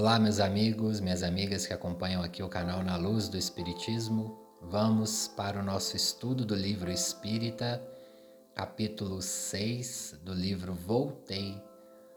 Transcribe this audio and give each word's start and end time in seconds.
Olá, 0.00 0.18
meus 0.18 0.40
amigos, 0.40 0.98
minhas 0.98 1.22
amigas 1.22 1.66
que 1.66 1.74
acompanham 1.74 2.22
aqui 2.22 2.42
o 2.42 2.48
canal 2.48 2.82
Na 2.82 2.96
Luz 2.96 3.28
do 3.28 3.36
Espiritismo. 3.36 4.34
Vamos 4.62 5.28
para 5.28 5.60
o 5.60 5.62
nosso 5.62 5.94
estudo 5.94 6.42
do 6.42 6.54
livro 6.54 6.90
Espírita, 6.90 7.86
capítulo 8.54 9.20
6 9.20 10.20
do 10.22 10.32
livro 10.32 10.72
Voltei, 10.72 11.62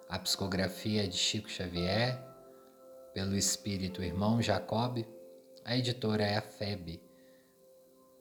a 0.08 0.18
psicografia 0.18 1.06
de 1.10 1.18
Chico 1.18 1.50
Xavier, 1.50 2.18
pelo 3.14 3.36
espírito 3.36 4.02
irmão 4.02 4.42
Jacob. 4.42 5.06
A 5.66 5.76
editora 5.76 6.24
é 6.24 6.38
a 6.38 6.42
FEB. 6.42 7.02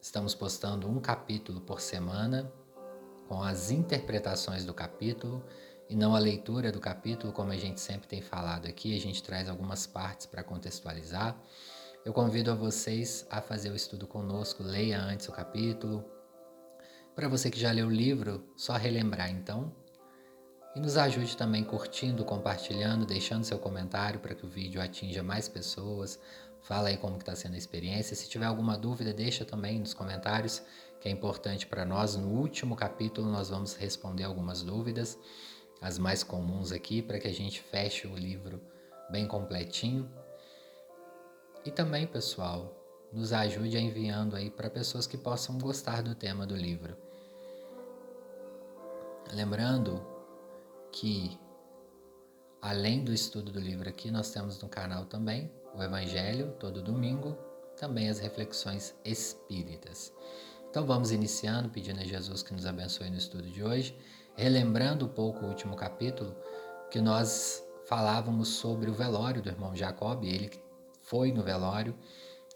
Estamos 0.01 0.35
postando 0.35 0.91
um 0.91 0.99
capítulo 0.99 1.61
por 1.61 1.81
semana 1.81 2.53
com 3.29 3.41
as 3.41 3.71
interpretações 3.71 4.65
do 4.65 4.75
capítulo 4.75 5.45
e 5.93 5.95
não 5.95 6.17
a 6.17 6.19
leitura 6.19 6.73
do 6.73 6.81
capítulo, 6.81 7.35
como 7.35 7.53
a 7.53 7.57
gente 7.57 7.79
sempre 7.79 8.09
tem 8.09 8.23
falado 8.23 8.67
aqui, 8.67 8.97
a 8.97 9.01
gente 9.01 9.23
traz 9.23 9.47
algumas 9.47 9.87
partes 9.87 10.25
para 10.25 10.43
contextualizar. 10.43 11.39
Eu 12.03 12.15
convido 12.15 12.51
a 12.51 12.55
vocês 12.55 13.27
a 13.31 13.43
fazer 13.43 13.69
o 13.69 13.77
estudo 13.77 14.07
conosco, 14.07 14.63
leia 14.63 14.99
antes 14.99 15.29
o 15.29 15.33
capítulo. 15.33 16.03
Para 17.15 17.29
você 17.29 17.51
que 17.51 17.61
já 17.61 17.71
leu 17.71 17.89
o 17.89 17.91
livro, 17.91 18.43
só 18.57 18.73
relembrar 18.73 19.31
então. 19.31 19.71
E 20.75 20.81
nos 20.81 20.97
ajude 20.97 21.37
também 21.37 21.63
curtindo, 21.63 22.25
compartilhando, 22.25 23.05
deixando 23.05 23.45
seu 23.45 23.59
comentário 23.59 24.19
para 24.19 24.35
que 24.35 24.47
o 24.47 24.49
vídeo 24.49 24.81
atinja 24.81 25.23
mais 25.23 25.47
pessoas. 25.47 26.19
Fala 26.63 26.89
aí 26.89 26.97
como 26.97 27.19
está 27.19 27.37
sendo 27.37 27.55
a 27.55 27.59
experiência. 27.59 28.17
Se 28.17 28.31
tiver 28.31 28.47
alguma 28.47 28.79
dúvida, 28.79 29.13
deixa 29.13 29.45
também 29.45 29.79
nos 29.79 29.93
comentários, 29.93 30.63
que 31.03 31.09
é 31.09 31.13
importante 31.13 31.67
para 31.67 31.85
nós. 31.85 32.17
No 32.17 32.29
último 32.29 32.75
capítulo 32.75 33.31
nós 33.31 33.51
vamos 33.51 33.75
responder 33.75 34.25
algumas 34.25 34.63
dúvidas, 34.63 35.19
as 35.83 35.99
mais 35.99 36.23
comuns 36.23 36.71
aqui, 36.71 37.03
para 37.03 37.19
que 37.19 37.27
a 37.27 37.35
gente 37.35 37.61
feche 37.61 38.07
o 38.07 38.15
livro 38.15 38.63
bem 39.11 39.27
completinho. 39.27 40.09
E 41.65 41.71
também, 41.71 42.07
pessoal, 42.07 42.73
nos 43.13 43.33
ajude 43.33 43.77
enviando 43.77 44.37
aí 44.37 44.49
para 44.49 44.71
pessoas 44.71 45.07
que 45.07 45.19
possam 45.19 45.59
gostar 45.59 46.01
do 46.03 46.15
tema 46.15 46.47
do 46.47 46.55
livro. 46.55 46.97
Lembrando 49.33 50.07
que 50.93 51.39
além 52.61 53.03
do 53.03 53.13
estudo 53.13 53.51
do 53.51 53.59
livro 53.59 53.89
aqui, 53.89 54.11
nós 54.11 54.31
temos 54.31 54.61
no 54.63 54.69
canal 54.69 55.05
também 55.07 55.51
o 55.75 55.83
Evangelho 55.83 56.53
todo 56.61 56.83
domingo, 56.83 57.37
também 57.77 58.09
as 58.09 58.21
reflexões 58.21 58.95
espíritas. 59.05 60.13
Então 60.71 60.87
vamos 60.87 61.11
iniciando, 61.11 61.69
pedindo 61.69 62.01
a 62.01 62.05
Jesus 62.05 62.43
que 62.43 62.55
nos 62.55 62.67
abençoe 62.67 63.11
no 63.11 63.17
estudo 63.17 63.49
de 63.51 63.63
hoje, 63.63 63.97
relembrando 64.37 65.07
um 65.07 65.09
pouco 65.09 65.45
o 65.45 65.49
último 65.49 65.77
capítulo, 65.77 66.35
que 66.91 67.01
nós 67.01 67.63
falávamos 67.87 68.49
sobre 68.49 68.91
o 68.91 68.95
velório 68.95 69.43
do 69.43 69.49
irmão 69.49 69.75
Jacob, 69.75 70.25
ele 70.25 70.51
foi 71.03 71.33
no 71.33 71.43
velório, 71.43 71.95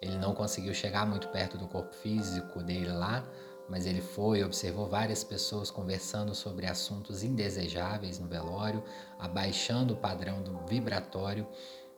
ele 0.01 0.17
não 0.19 0.35
conseguiu 0.35 0.75
chegar 0.75 1.07
muito 1.07 1.29
perto 1.29 1.59
do 1.59 1.67
corpo 1.67 1.95
físico 1.95 2.63
dele 2.63 2.93
lá, 2.93 3.25
mas 3.69 3.85
ele 3.87 4.01
foi, 4.01 4.45
observou 4.45 4.87
várias 4.89 5.25
pessoas 5.25 5.71
conversando 5.71 6.35
sobre 6.35 6.67
assuntos 6.67 7.25
indesejáveis 7.25 8.19
no 8.19 8.29
velório, 8.29 8.83
abaixando 9.19 9.95
o 9.95 9.97
padrão 9.97 10.43
do 10.43 10.59
vibratório 10.67 11.47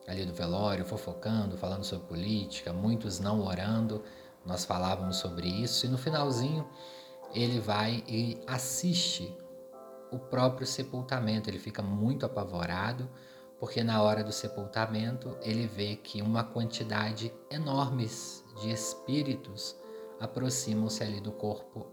ali 0.06 0.24
do 0.24 0.32
velório, 0.32 0.86
fofocando, 0.86 1.58
falando 1.58 1.84
sobre 1.84 2.08
política, 2.08 2.72
muitos 2.72 3.20
não 3.20 3.44
orando. 3.44 4.02
Nós 4.44 4.64
falávamos 4.64 5.16
sobre 5.16 5.46
isso 5.46 5.84
e 5.84 5.88
no 5.88 5.98
finalzinho 5.98 6.66
ele 7.34 7.60
vai 7.60 8.02
e 8.08 8.40
assiste 8.46 9.36
o 10.10 10.18
próprio 10.18 10.66
sepultamento. 10.66 11.48
Ele 11.48 11.58
fica 11.58 11.82
muito 11.82 12.26
apavorado 12.26 13.08
porque 13.58 13.82
na 13.82 14.02
hora 14.02 14.22
do 14.22 14.32
sepultamento 14.32 15.36
ele 15.42 15.66
vê 15.66 15.96
que 15.96 16.22
uma 16.22 16.44
quantidade 16.44 17.32
enorme 17.50 18.08
de 18.60 18.70
espíritos 18.70 19.76
aproximam-se 20.20 21.02
ali 21.02 21.20
do 21.20 21.32
corpo 21.32 21.86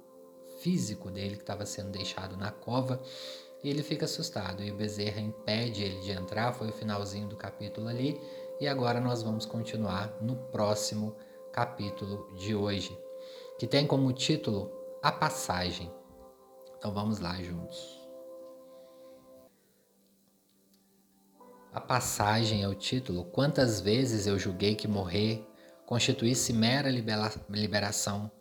físico 0.59 1.09
dele 1.09 1.35
que 1.35 1.41
estava 1.41 1.66
sendo 1.66 1.90
deixado 1.90 2.38
na 2.38 2.51
cova 2.51 3.01
e 3.63 3.69
ele 3.69 3.81
fica 3.81 4.06
assustado 4.06 4.63
e 4.63 4.72
o 4.72 4.75
Bezerra 4.75 5.19
impede 5.19 5.84
ele 5.84 6.00
de 6.01 6.11
entrar. 6.11 6.53
Foi 6.53 6.69
o 6.69 6.73
finalzinho 6.73 7.28
do 7.28 7.35
capítulo 7.35 7.88
ali 7.88 8.19
e 8.59 8.67
agora 8.67 9.01
nós 9.01 9.23
vamos 9.23 9.45
continuar 9.45 10.16
no 10.22 10.35
próximo 10.35 11.16
capítulo 11.51 12.31
de 12.35 12.53
hoje, 12.53 12.97
que 13.57 13.66
tem 13.66 13.88
como 13.88 14.11
título 14.13 14.72
A 15.01 15.11
Passagem. 15.11 15.91
Então 16.78 16.94
vamos 16.94 17.19
lá 17.19 17.34
juntos. 17.41 18.04
A 21.75 21.81
passagem 21.81 22.63
é 22.63 22.68
o 22.69 22.74
título. 22.74 23.25
Quantas 23.25 23.81
vezes 23.81 24.25
eu 24.25 24.40
julguei 24.40 24.75
que 24.75 24.88
morrer 24.88 25.46
constituísse 25.86 26.53
mera 26.53 26.90
liberação, 26.90 28.31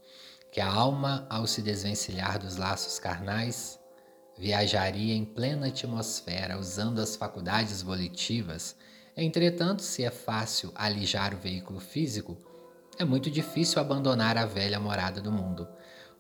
que 0.52 0.60
a 0.60 0.72
alma, 0.72 1.26
ao 1.28 1.44
se 1.44 1.60
desvencilhar 1.60 2.38
dos 2.38 2.56
laços 2.56 3.00
carnais, 3.00 3.76
viajaria 4.38 5.12
em 5.12 5.24
plena 5.24 5.66
atmosfera 5.66 6.56
usando 6.56 7.00
as 7.00 7.16
faculdades 7.16 7.82
volitivas. 7.82 8.76
Entretanto, 9.16 9.82
se 9.82 10.04
é 10.04 10.12
fácil 10.12 10.70
alijar 10.72 11.34
o 11.34 11.38
veículo 11.38 11.80
físico, 11.80 12.38
é 13.00 13.04
muito 13.04 13.28
difícil 13.28 13.80
abandonar 13.80 14.38
a 14.38 14.46
velha 14.46 14.78
morada 14.78 15.20
do 15.20 15.32
mundo. 15.32 15.66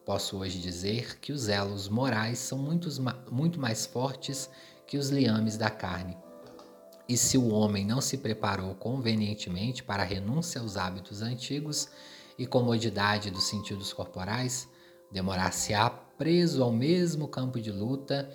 Posso 0.04 0.38
hoje 0.38 0.58
dizer 0.58 1.20
que 1.20 1.30
os 1.30 1.48
elos 1.48 1.88
morais 1.88 2.40
são 2.40 2.58
muito, 2.58 2.88
muito 3.30 3.60
mais 3.60 3.86
fortes 3.86 4.50
que 4.84 4.98
os 4.98 5.10
liames 5.10 5.56
da 5.56 5.70
carne. 5.70 6.23
E 7.08 7.16
se 7.16 7.36
o 7.36 7.48
homem 7.50 7.84
não 7.84 8.00
se 8.00 8.18
preparou 8.18 8.74
convenientemente 8.74 9.82
para 9.82 10.02
a 10.02 10.06
renúncia 10.06 10.60
aos 10.60 10.76
hábitos 10.76 11.20
antigos 11.20 11.88
e 12.38 12.46
comodidade 12.46 13.30
dos 13.30 13.44
sentidos 13.44 13.92
corporais, 13.92 14.68
demorar-se-á 15.12 15.90
preso 15.90 16.62
ao 16.62 16.72
mesmo 16.72 17.28
campo 17.28 17.60
de 17.60 17.70
luta 17.70 18.30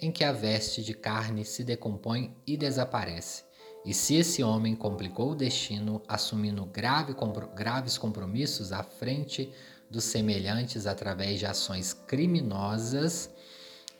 em 0.00 0.10
que 0.10 0.24
a 0.24 0.32
veste 0.32 0.82
de 0.82 0.94
carne 0.94 1.44
se 1.44 1.64
decompõe 1.64 2.36
e 2.46 2.56
desaparece. 2.56 3.44
E 3.84 3.92
se 3.92 4.14
esse 4.14 4.42
homem 4.42 4.76
complicou 4.76 5.32
o 5.32 5.36
destino, 5.36 6.00
assumindo 6.06 6.64
grave, 6.64 7.14
graves 7.54 7.98
compromissos 7.98 8.72
à 8.72 8.84
frente 8.84 9.52
dos 9.90 10.04
semelhantes 10.04 10.86
através 10.86 11.40
de 11.40 11.46
ações 11.46 11.92
criminosas, 11.92 13.30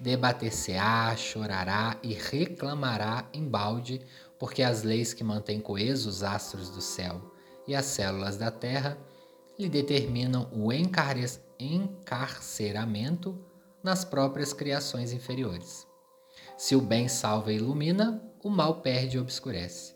debater-se-á, 0.02 1.16
chorará 1.16 1.96
e 2.02 2.12
reclamará 2.12 3.26
em 3.32 3.48
balde, 3.48 4.02
porque 4.36 4.60
as 4.60 4.82
leis 4.82 5.14
que 5.14 5.22
mantêm 5.22 5.60
coesos 5.60 6.16
os 6.16 6.24
astros 6.24 6.70
do 6.70 6.80
céu 6.80 7.32
e 7.68 7.74
as 7.74 7.84
células 7.84 8.36
da 8.36 8.50
terra 8.50 8.98
lhe 9.56 9.68
determinam 9.68 10.50
o 10.52 10.72
encarceramento 10.72 13.38
nas 13.80 14.04
próprias 14.04 14.52
criações 14.52 15.12
inferiores. 15.12 15.86
Se 16.58 16.74
o 16.74 16.80
bem 16.80 17.06
salva 17.06 17.52
e 17.52 17.56
ilumina, 17.56 18.20
o 18.42 18.50
mal 18.50 18.80
perde 18.80 19.16
e 19.16 19.20
obscurece. 19.20 19.94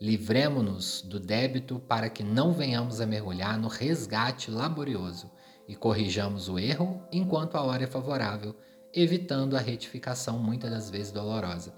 Livremo-nos 0.00 1.02
do 1.02 1.18
débito 1.18 1.80
para 1.80 2.08
que 2.08 2.22
não 2.22 2.52
venhamos 2.52 3.00
a 3.00 3.06
mergulhar 3.06 3.58
no 3.58 3.66
resgate 3.66 4.48
laborioso 4.48 5.28
e 5.66 5.74
corrijamos 5.74 6.48
o 6.48 6.56
erro 6.56 7.02
enquanto 7.10 7.56
a 7.56 7.62
hora 7.62 7.82
é 7.82 7.88
favorável 7.88 8.54
evitando 8.94 9.56
a 9.56 9.60
retificação 9.60 10.38
muitas 10.38 10.70
das 10.70 10.90
vezes 10.90 11.12
dolorosa. 11.12 11.74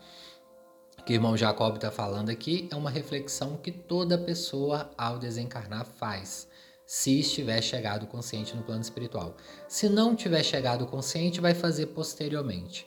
O 0.99 1.05
que 1.05 1.13
o 1.13 1.17
irmão 1.17 1.37
Jacob 1.37 1.75
está 1.75 1.91
falando 1.91 2.31
aqui 2.31 2.69
é 2.71 2.77
uma 2.77 2.91
reflexão 2.91 3.57
que 3.57 3.73
toda 3.73 4.17
pessoa 4.17 4.91
ao 4.97 5.19
desencarnar 5.19 5.85
faz, 5.85 6.49
se 6.87 7.19
estiver 7.19 7.61
chegado 7.61 8.07
consciente 8.07 8.55
no 8.55 8.63
plano 8.63 8.83
espiritual. 8.83 9.37
Se 9.69 9.89
não 9.89 10.15
tiver 10.15 10.43
chegado 10.43 10.87
consciente, 10.87 11.41
vai 11.41 11.55
fazer 11.55 11.87
posteriormente, 11.87 12.87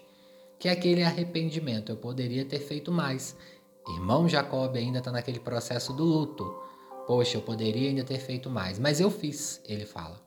que 0.58 0.70
é 0.70 0.72
aquele 0.72 1.04
arrependimento. 1.04 1.92
Eu 1.92 1.98
poderia 1.98 2.46
ter 2.46 2.60
feito 2.60 2.92
mais. 2.92 3.36
Irmão 3.88 4.30
Jacob 4.30 4.76
ainda 4.76 5.00
está 5.00 5.12
naquele 5.12 5.40
processo 5.40 5.92
do 5.92 6.04
luto. 6.04 6.56
Poxa, 7.06 7.38
eu 7.38 7.42
poderia 7.42 7.90
ainda 7.90 8.04
ter 8.04 8.20
feito 8.20 8.50
mais, 8.50 8.80
mas 8.80 9.00
eu 9.00 9.12
fiz, 9.12 9.62
ele 9.66 9.86
fala 9.86 10.25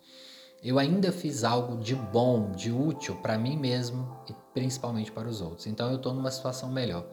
eu 0.63 0.79
ainda 0.79 1.13
fiz 1.13 1.45
algo 1.45 1.77
de 1.77 1.95
bom, 1.95 2.51
de 2.51 2.73
útil 2.73 3.15
para 3.17 3.39
mim 3.39 3.57
mesmo 3.57 4.19
e 4.29 4.35
principalmente 4.53 5.13
para 5.13 5.29
os 5.29 5.41
outros. 5.41 5.67
Então 5.67 5.89
eu 5.91 5.97
estou 5.97 6.13
numa 6.13 6.31
situação 6.31 6.71
melhor. 6.71 7.07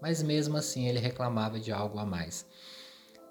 Mas 0.00 0.22
mesmo 0.22 0.56
assim 0.56 0.86
ele 0.86 0.98
reclamava 0.98 1.58
de 1.58 1.72
algo 1.72 1.98
a 1.98 2.06
mais. 2.06 2.46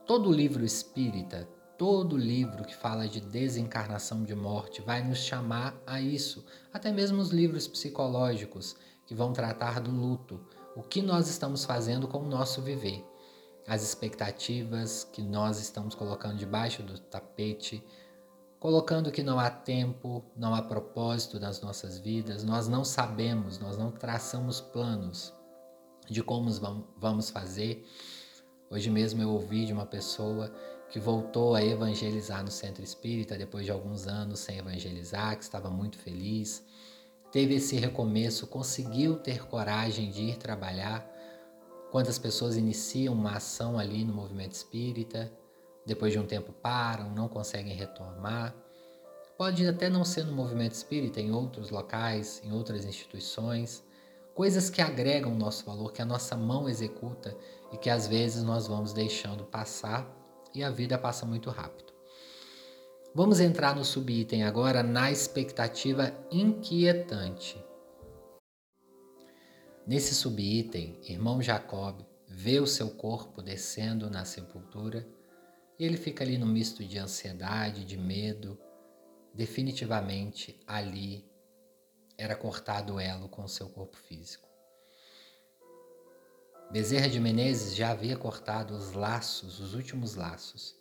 Todo 0.06 0.32
livro 0.32 0.66
espírita, 0.66 1.48
todo 1.78 2.18
livro 2.18 2.66
que 2.66 2.76
fala 2.76 3.08
de 3.08 3.22
desencarnação 3.22 4.24
de 4.24 4.36
morte 4.36 4.82
vai 4.82 5.02
nos 5.02 5.20
chamar 5.20 5.82
a 5.88 6.02
isso. 6.02 6.46
Até 6.74 6.92
mesmo 6.92 7.22
os 7.22 7.30
livros 7.30 7.68
psicológicos 7.68 8.76
que 9.06 9.16
vão 9.16 9.32
tratar 9.32 9.80
do 9.80 9.92
luto. 9.92 10.40
O 10.76 10.84
que 10.84 11.02
nós 11.02 11.30
estamos 11.30 11.64
fazendo 11.64 12.08
com 12.08 12.20
o 12.20 12.30
nosso 12.30 12.62
viver. 12.62 13.06
As 13.68 13.84
expectativas 13.84 15.06
que 15.06 15.22
nós 15.22 15.60
estamos 15.60 15.96
colocando 15.96 16.38
debaixo 16.38 16.84
do 16.84 16.98
tapete, 16.98 17.84
colocando 18.62 19.12
que 19.12 19.24
não 19.24 19.40
há 19.40 19.50
tempo, 19.50 20.24
não 20.38 20.54
há 20.54 20.62
propósito 20.62 21.40
nas 21.40 21.60
nossas 21.62 21.98
vidas, 21.98 22.44
nós 22.44 22.68
não 22.68 22.86
sabemos, 22.86 23.58
nós 23.58 23.76
não 23.76 23.90
traçamos 23.90 24.62
planos 24.62 25.34
de 26.08 26.22
como 26.22 26.48
vamos 26.96 27.32
fazer. 27.32 27.84
Hoje 28.70 28.92
mesmo 28.92 29.20
eu 29.20 29.32
ouvi 29.32 29.66
de 29.66 29.74
uma 29.74 29.88
pessoa 29.88 30.54
que 30.92 31.00
voltou 31.00 31.56
a 31.56 31.66
evangelizar 31.66 32.44
no 32.44 32.52
centro 32.52 32.84
espírita 32.84 33.36
depois 33.36 33.66
de 33.66 33.72
alguns 33.72 34.06
anos 34.06 34.42
sem 34.42 34.60
evangelizar, 34.60 35.36
que 35.36 35.44
estava 35.44 35.72
muito 35.72 35.98
feliz, 35.98 36.64
teve 37.32 37.56
esse 37.56 37.78
recomeço, 37.78 38.46
conseguiu 38.46 39.18
ter 39.18 39.44
coragem 39.48 40.12
de 40.12 40.22
ir 40.22 40.38
trabalhar. 40.38 41.04
Quantas 41.90 42.20
pessoas 42.20 42.56
iniciam 42.56 43.16
uma 43.16 43.38
ação 43.38 43.80
ali 43.80 44.06
no 44.06 44.14
movimento 44.14 44.54
espírita, 44.54 45.32
depois 45.86 46.12
de 46.14 46.20
um 46.20 46.26
tempo 46.26 46.52
param, 46.52 47.10
não 47.10 47.28
conseguem 47.28 47.74
retomar. 47.74 48.56
Pode 49.38 49.68
até 49.68 49.90
não 49.90 50.06
ser 50.06 50.24
no 50.24 50.34
movimento 50.34 50.74
espírita, 50.74 51.20
em 51.20 51.32
outros 51.32 51.70
locais, 51.70 52.42
em 52.44 52.52
outras 52.52 52.86
instituições, 52.86 53.84
coisas 54.36 54.70
que 54.70 54.82
agregam 54.82 55.34
nosso 55.34 55.66
valor, 55.66 55.92
que 55.92 56.02
a 56.02 56.06
nossa 56.06 56.36
mão 56.38 56.70
executa 56.70 57.36
e 57.72 57.78
que 57.78 57.90
às 57.90 58.08
vezes 58.08 58.44
nós 58.44 58.68
vamos 58.68 58.94
deixando 58.94 59.44
passar 59.44 60.08
e 60.54 60.64
a 60.64 60.70
vida 60.70 60.98
passa 60.98 61.26
muito 61.26 61.50
rápido. 61.50 61.92
Vamos 63.14 63.40
entrar 63.40 63.76
no 63.76 63.84
subitem 63.84 64.44
agora 64.44 64.84
na 64.84 65.12
expectativa 65.12 66.14
inquietante. 66.32 67.62
Nesse 69.86 70.14
subitem, 70.14 71.00
irmão 71.04 71.42
Jacob 71.42 72.06
vê 72.28 72.60
o 72.60 72.68
seu 72.68 72.92
corpo 72.92 73.42
descendo 73.42 74.10
na 74.10 74.24
sepultura 74.24 75.06
e 75.82 75.84
ele 75.84 75.98
fica 75.98 76.24
ali 76.24 76.38
no 76.38 76.46
misto 76.46 76.86
de 76.86 77.00
ansiedade, 77.00 77.84
de 77.84 77.98
medo. 77.98 78.56
Definitivamente 79.34 80.62
ali 80.68 81.26
era 82.16 82.36
cortado 82.36 82.94
o 82.94 83.00
elo 83.00 83.28
com 83.28 83.48
seu 83.48 83.68
corpo 83.68 83.98
físico. 83.98 84.48
Bezerra 86.72 87.10
de 87.10 87.20
Menezes 87.20 87.76
já 87.76 87.90
havia 87.90 88.16
cortado 88.16 88.76
os 88.76 88.92
laços, 88.92 89.60
os 89.60 89.74
últimos 89.74 90.14
laços, 90.14 90.76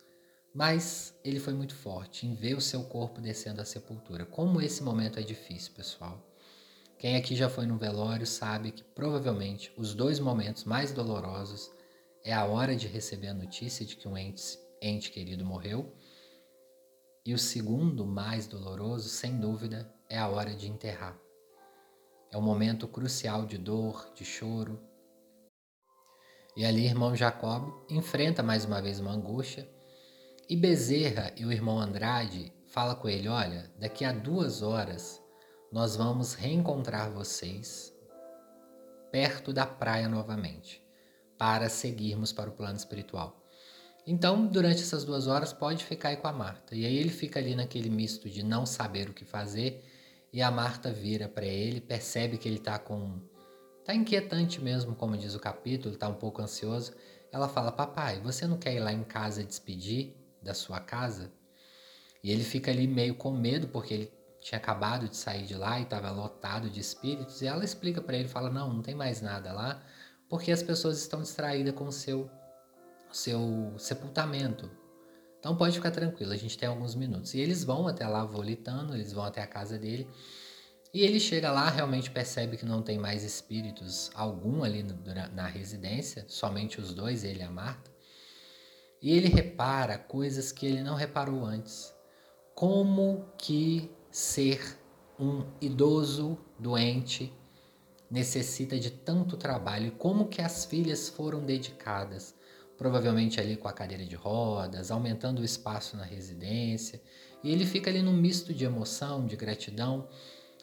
mas 0.53 1.15
ele 1.23 1.39
foi 1.39 1.55
muito 1.55 1.73
forte 1.73 2.27
em 2.27 2.35
ver 2.35 2.55
o 2.55 2.61
seu 2.61 2.83
corpo 2.83 3.19
descendo 3.19 3.59
à 3.59 3.65
sepultura. 3.65 4.23
Como 4.23 4.61
esse 4.61 4.83
momento 4.83 5.17
é 5.17 5.23
difícil, 5.23 5.73
pessoal. 5.73 6.23
Quem 6.99 7.15
aqui 7.15 7.35
já 7.35 7.49
foi 7.49 7.65
no 7.65 7.75
velório 7.75 8.27
sabe 8.27 8.71
que 8.71 8.83
provavelmente 8.83 9.73
os 9.75 9.95
dois 9.95 10.19
momentos 10.19 10.63
mais 10.63 10.91
dolorosos 10.91 11.71
é 12.23 12.31
a 12.31 12.45
hora 12.45 12.75
de 12.75 12.87
receber 12.87 13.29
a 13.29 13.33
notícia 13.33 13.83
de 13.83 13.95
que 13.95 14.07
um 14.07 14.15
ente, 14.15 14.59
ente 14.81 15.11
querido 15.11 15.45
morreu, 15.45 15.95
e 17.25 17.33
o 17.33 17.37
segundo 17.37 18.05
mais 18.05 18.47
doloroso, 18.47 19.07
sem 19.07 19.39
dúvida, 19.39 19.93
é 20.09 20.17
a 20.17 20.27
hora 20.27 20.55
de 20.55 20.67
enterrar. 20.67 21.17
É 22.31 22.37
um 22.37 22.41
momento 22.41 22.87
crucial 22.87 23.45
de 23.45 23.57
dor, 23.57 24.11
de 24.15 24.25
choro, 24.25 24.79
e 26.55 26.65
ali, 26.65 26.85
irmão 26.85 27.15
Jacob 27.15 27.71
enfrenta 27.89 28.43
mais 28.43 28.65
uma 28.65 28.81
vez 28.81 28.99
uma 28.99 29.11
angústia. 29.11 29.69
E 30.49 30.57
Bezerra 30.57 31.31
e 31.37 31.45
o 31.45 31.51
irmão 31.51 31.79
Andrade 31.79 32.51
fala 32.67 32.93
com 32.93 33.07
ele: 33.07 33.29
Olha, 33.29 33.71
daqui 33.79 34.03
a 34.03 34.11
duas 34.11 34.61
horas 34.61 35.21
nós 35.71 35.95
vamos 35.95 36.33
reencontrar 36.33 37.09
vocês 37.09 37.93
perto 39.11 39.53
da 39.53 39.65
praia 39.65 40.09
novamente, 40.09 40.85
para 41.37 41.69
seguirmos 41.69 42.33
para 42.33 42.49
o 42.49 42.53
plano 42.53 42.77
espiritual. 42.77 43.40
Então, 44.05 44.47
durante 44.47 44.81
essas 44.81 45.03
duas 45.03 45.27
horas, 45.27 45.53
pode 45.53 45.85
ficar 45.85 46.09
aí 46.09 46.17
com 46.17 46.27
a 46.27 46.33
Marta. 46.33 46.75
E 46.75 46.85
aí 46.85 46.97
ele 46.97 47.09
fica 47.09 47.39
ali 47.39 47.55
naquele 47.55 47.89
misto 47.89 48.29
de 48.29 48.43
não 48.43 48.65
saber 48.65 49.09
o 49.09 49.13
que 49.13 49.23
fazer, 49.23 49.83
e 50.33 50.41
a 50.41 50.49
Marta 50.49 50.91
vira 50.91 51.27
para 51.27 51.45
ele, 51.45 51.81
percebe 51.81 52.37
que 52.37 52.47
ele 52.47 52.57
está 52.57 52.79
com 52.79 53.19
Tá 53.83 53.95
inquietante 53.95 54.61
mesmo, 54.61 54.95
como 54.95 55.17
diz 55.17 55.33
o 55.33 55.39
capítulo, 55.39 55.97
tá 55.97 56.07
um 56.07 56.13
pouco 56.13 56.41
ansioso. 56.41 56.93
Ela 57.31 57.49
fala: 57.49 57.71
Papai, 57.71 58.19
você 58.21 58.45
não 58.45 58.57
quer 58.57 58.75
ir 58.75 58.79
lá 58.79 58.93
em 58.93 59.03
casa 59.03 59.43
despedir 59.43 60.15
da 60.41 60.53
sua 60.53 60.79
casa? 60.79 61.31
E 62.23 62.31
ele 62.31 62.43
fica 62.43 62.69
ali 62.69 62.87
meio 62.87 63.15
com 63.15 63.31
medo, 63.31 63.67
porque 63.67 63.93
ele 63.93 64.13
tinha 64.39 64.59
acabado 64.59 65.09
de 65.09 65.17
sair 65.17 65.43
de 65.45 65.55
lá 65.55 65.79
e 65.79 65.83
estava 65.83 66.11
lotado 66.11 66.69
de 66.69 66.79
espíritos. 66.79 67.41
E 67.41 67.47
ela 67.47 67.65
explica 67.65 68.01
para 68.01 68.15
ele: 68.15 68.27
fala, 68.27 68.49
Não, 68.51 68.71
não 68.71 68.81
tem 68.83 68.93
mais 68.93 69.19
nada 69.21 69.51
lá, 69.51 69.83
porque 70.29 70.51
as 70.51 70.61
pessoas 70.61 70.99
estão 70.99 71.21
distraídas 71.21 71.73
com 71.73 71.87
o 71.87 71.91
seu, 71.91 72.29
seu 73.11 73.73
sepultamento. 73.77 74.69
Então 75.39 75.55
pode 75.55 75.75
ficar 75.75 75.91
tranquilo, 75.91 76.31
a 76.31 76.37
gente 76.37 76.57
tem 76.57 76.69
alguns 76.69 76.95
minutos. 76.95 77.33
E 77.33 77.39
eles 77.39 77.63
vão 77.63 77.87
até 77.87 78.07
lá 78.07 78.23
volitando, 78.23 78.93
eles 78.93 79.11
vão 79.11 79.23
até 79.23 79.41
a 79.41 79.47
casa 79.47 79.77
dele. 79.77 80.07
E 80.93 81.01
ele 81.01 81.19
chega 81.19 81.51
lá, 81.51 81.69
realmente 81.69 82.11
percebe 82.11 82.57
que 82.57 82.65
não 82.65 82.81
tem 82.81 82.99
mais 82.99 83.23
espíritos 83.23 84.11
algum 84.13 84.63
ali 84.63 84.85
na 85.33 85.47
residência, 85.47 86.25
somente 86.27 86.81
os 86.81 86.93
dois, 86.93 87.23
ele 87.23 87.39
e 87.39 87.43
a 87.43 87.49
Marta. 87.49 87.89
E 89.01 89.11
ele 89.11 89.29
repara 89.29 89.97
coisas 89.97 90.51
que 90.51 90.65
ele 90.65 90.83
não 90.83 90.95
reparou 90.95 91.43
antes. 91.45 91.93
Como 92.53 93.25
que 93.37 93.89
ser 94.11 94.77
um 95.17 95.45
idoso 95.61 96.37
doente 96.59 97.33
necessita 98.09 98.77
de 98.77 98.91
tanto 98.91 99.37
trabalho 99.37 99.87
e 99.87 99.91
como 99.91 100.27
que 100.27 100.41
as 100.41 100.65
filhas 100.65 101.07
foram 101.07 101.45
dedicadas, 101.45 102.35
provavelmente 102.81 103.39
ali 103.39 103.55
com 103.55 103.67
a 103.67 103.71
cadeira 103.71 104.03
de 104.03 104.15
rodas, 104.15 104.89
aumentando 104.89 105.43
o 105.43 105.45
espaço 105.45 105.95
na 105.95 106.03
residência. 106.03 106.99
E 107.43 107.51
ele 107.51 107.63
fica 107.63 107.91
ali 107.91 108.01
num 108.01 108.11
misto 108.11 108.55
de 108.55 108.65
emoção, 108.65 109.27
de 109.27 109.35
gratidão 109.35 110.07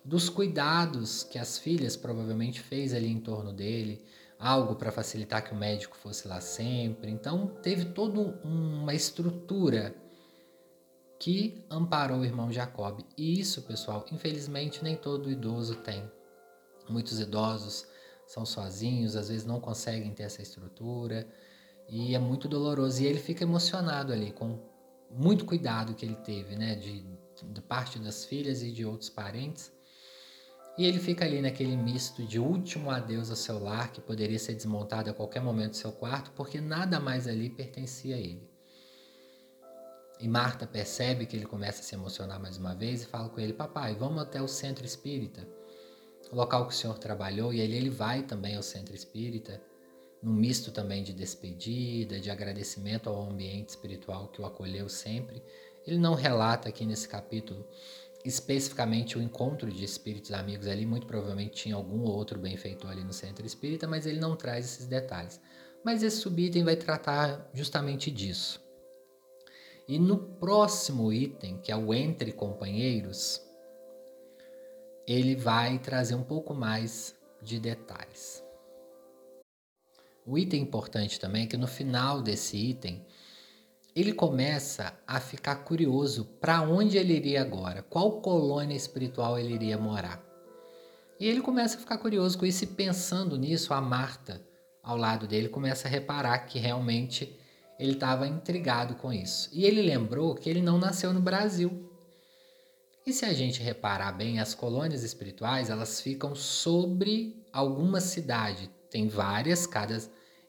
dos 0.05 0.29
cuidados 0.29 1.23
que 1.23 1.38
as 1.38 1.59
filhas 1.59 1.97
provavelmente 1.97 2.59
fez 2.59 2.93
ali 2.93 3.06
em 3.06 3.20
torno 3.20 3.53
dele, 3.53 4.05
algo 4.37 4.75
para 4.75 4.91
facilitar 4.91 5.44
que 5.44 5.53
o 5.53 5.56
médico 5.56 5.97
fosse 5.97 6.26
lá 6.26 6.41
sempre. 6.41 7.09
Então 7.09 7.56
teve 7.62 7.85
toda 7.85 8.19
uma 8.43 8.93
estrutura 8.94 9.94
que 11.20 11.65
amparou 11.70 12.19
o 12.19 12.25
irmão 12.25 12.50
Jacob. 12.50 12.99
E 13.17 13.38
isso, 13.38 13.62
pessoal, 13.62 14.05
infelizmente 14.11 14.82
nem 14.82 14.97
todo 14.97 15.31
idoso 15.31 15.76
tem. 15.76 16.03
Muitos 16.88 17.20
idosos 17.20 17.87
são 18.26 18.44
sozinhos, 18.44 19.15
às 19.15 19.29
vezes 19.29 19.47
não 19.47 19.61
conseguem 19.61 20.12
ter 20.12 20.25
essa 20.25 20.43
estrutura 20.43 21.25
e 21.88 22.14
é 22.14 22.19
muito 22.19 22.49
doloroso. 22.49 23.02
E 23.02 23.06
ele 23.06 23.19
fica 23.19 23.44
emocionado 23.44 24.12
ali 24.12 24.32
com 24.32 24.58
muito 25.11 25.44
cuidado 25.44 25.94
que 25.94 26.05
ele 26.05 26.17
teve, 26.17 26.55
né, 26.56 26.75
de, 26.75 27.05
de 27.43 27.61
parte 27.62 27.99
das 27.99 28.25
filhas 28.25 28.62
e 28.62 28.70
de 28.70 28.85
outros 28.85 29.08
parentes 29.08 29.73
e 30.79 30.87
ele 30.87 31.00
fica 31.00 31.25
ali 31.25 31.43
naquele 31.43 31.76
misto 31.76 32.23
de 32.23 32.38
último 32.38 32.88
adeus 32.88 33.31
ao 33.31 33.37
seu 33.37 33.58
lar, 33.58 33.90
que 33.90 34.00
poderia 34.00 34.38
ser 34.38 34.55
desmontado 34.55 35.11
a 35.11 35.12
qualquer 35.12 35.43
momento 35.43 35.70
do 35.70 35.76
seu 35.76 35.90
quarto, 35.90 36.31
porque 36.37 36.61
nada 36.61 37.00
mais 37.00 37.26
ali 37.26 37.50
pertencia 37.50 38.14
a 38.14 38.19
ele. 38.19 38.48
E 40.20 40.29
Marta 40.29 40.69
percebe 40.69 41.27
que 41.27 41.36
ele 41.36 41.46
começa 41.46 41.81
a 41.81 41.82
se 41.82 41.96
emocionar 41.96 42.41
mais 42.41 42.56
uma 42.56 42.77
vez 42.77 43.03
e 43.03 43.06
fala 43.06 43.29
com 43.29 43.41
ele: 43.41 43.53
Papai, 43.53 43.96
vamos 43.96 44.22
até 44.22 44.41
o 44.41 44.46
centro 44.46 44.86
espírita, 44.86 45.48
o 46.31 46.36
local 46.36 46.69
que 46.69 46.72
o 46.72 46.77
senhor 46.77 46.96
trabalhou. 46.96 47.53
E 47.53 47.60
aí 47.60 47.72
ele 47.72 47.91
vai 47.91 48.22
também 48.22 48.55
ao 48.55 48.63
centro 48.63 48.94
espírita, 48.94 49.60
num 50.22 50.32
misto 50.32 50.70
também 50.72 51.03
de 51.03 51.13
despedida, 51.13 52.19
de 52.19 52.31
agradecimento 52.31 53.08
ao 53.08 53.31
ambiente 53.31 53.70
espiritual 53.70 54.29
que 54.29 54.41
o 54.41 54.46
acolheu 54.46 54.89
sempre. 54.89 55.43
Ele 55.87 55.98
não 55.98 56.15
relata 56.15 56.69
aqui 56.69 56.84
nesse 56.84 57.08
capítulo 57.08 57.67
especificamente 58.25 59.17
o 59.17 59.22
encontro 59.22 59.70
de 59.70 59.84
espíritos 59.84 60.32
amigos 60.32 60.67
ali, 60.67 60.84
muito 60.84 61.06
provavelmente 61.06 61.63
tinha 61.63 61.75
algum 61.75 62.03
outro 62.03 62.39
benfeitor 62.39 62.91
ali 62.91 63.05
no 63.05 63.13
centro 63.13 63.46
espírita, 63.46 63.87
mas 63.87 64.06
ele 64.06 64.20
não 64.20 64.37
traz 64.37 64.67
esses 64.67 64.87
detalhes. 64.87 65.41
Mas 65.84 66.03
esse 66.03 66.19
subitem 66.19 66.65
vai 66.65 66.77
tratar 66.77 67.48
justamente 67.55 68.10
disso. 68.10 68.60
E 69.87 69.98
no 69.98 70.19
próximo 70.19 71.13
item, 71.13 71.58
que 71.58 71.72
é 71.72 71.77
o 71.77 71.94
entre 71.94 72.32
companheiros, 72.32 73.43
ele 75.06 75.34
vai 75.34 75.79
trazer 75.79 76.15
um 76.15 76.22
pouco 76.22 76.53
mais 76.53 77.17
de 77.41 77.58
detalhes. 77.58 78.44
O 80.31 80.37
item 80.37 80.61
importante 80.61 81.19
também 81.19 81.44
é 81.44 81.47
que 81.47 81.56
no 81.56 81.67
final 81.67 82.20
desse 82.20 82.55
item 82.55 83.03
ele 83.97 84.13
começa 84.13 84.93
a 85.06 85.19
ficar 85.19 85.56
curioso 85.65 86.27
para 86.39 86.61
onde 86.61 86.99
ele 86.99 87.15
iria 87.15 87.41
agora, 87.41 87.82
qual 87.82 88.20
colônia 88.20 88.77
espiritual 88.77 89.39
ele 89.39 89.55
iria 89.55 89.79
morar. 89.79 90.23
E 91.19 91.27
ele 91.27 91.41
começa 91.41 91.79
a 91.79 91.81
ficar 91.81 91.97
curioso 91.97 92.37
com 92.37 92.44
isso 92.44 92.63
e 92.63 92.67
pensando 92.67 93.39
nisso, 93.39 93.73
a 93.73 93.81
Marta, 93.81 94.47
ao 94.82 94.99
lado 94.99 95.27
dele, 95.27 95.49
começa 95.49 95.89
a 95.89 95.91
reparar 95.91 96.41
que 96.41 96.58
realmente 96.58 97.35
ele 97.79 97.93
estava 97.93 98.29
intrigado 98.29 98.97
com 98.97 99.11
isso. 99.11 99.49
E 99.51 99.65
ele 99.65 99.81
lembrou 99.81 100.35
que 100.35 100.51
ele 100.51 100.61
não 100.61 100.77
nasceu 100.77 101.15
no 101.15 101.23
Brasil. 101.23 101.91
E 103.06 103.15
se 103.15 103.25
a 103.25 103.32
gente 103.32 103.63
reparar 103.63 104.13
bem, 104.13 104.41
as 104.41 104.55
colônias 104.55 105.03
espirituais, 105.03 105.70
elas 105.70 106.03
ficam 106.03 106.35
sobre 106.35 107.43
alguma 107.51 107.99
cidade. 107.99 108.70
Tem 108.91 109.08
várias, 109.08 109.67
cada 109.67 109.99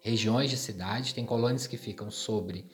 regiões 0.02 0.50
de 0.50 0.58
cidade, 0.58 1.14
tem 1.14 1.26
colônias 1.26 1.68
que 1.68 1.78
ficam 1.78 2.10
sobre 2.10 2.70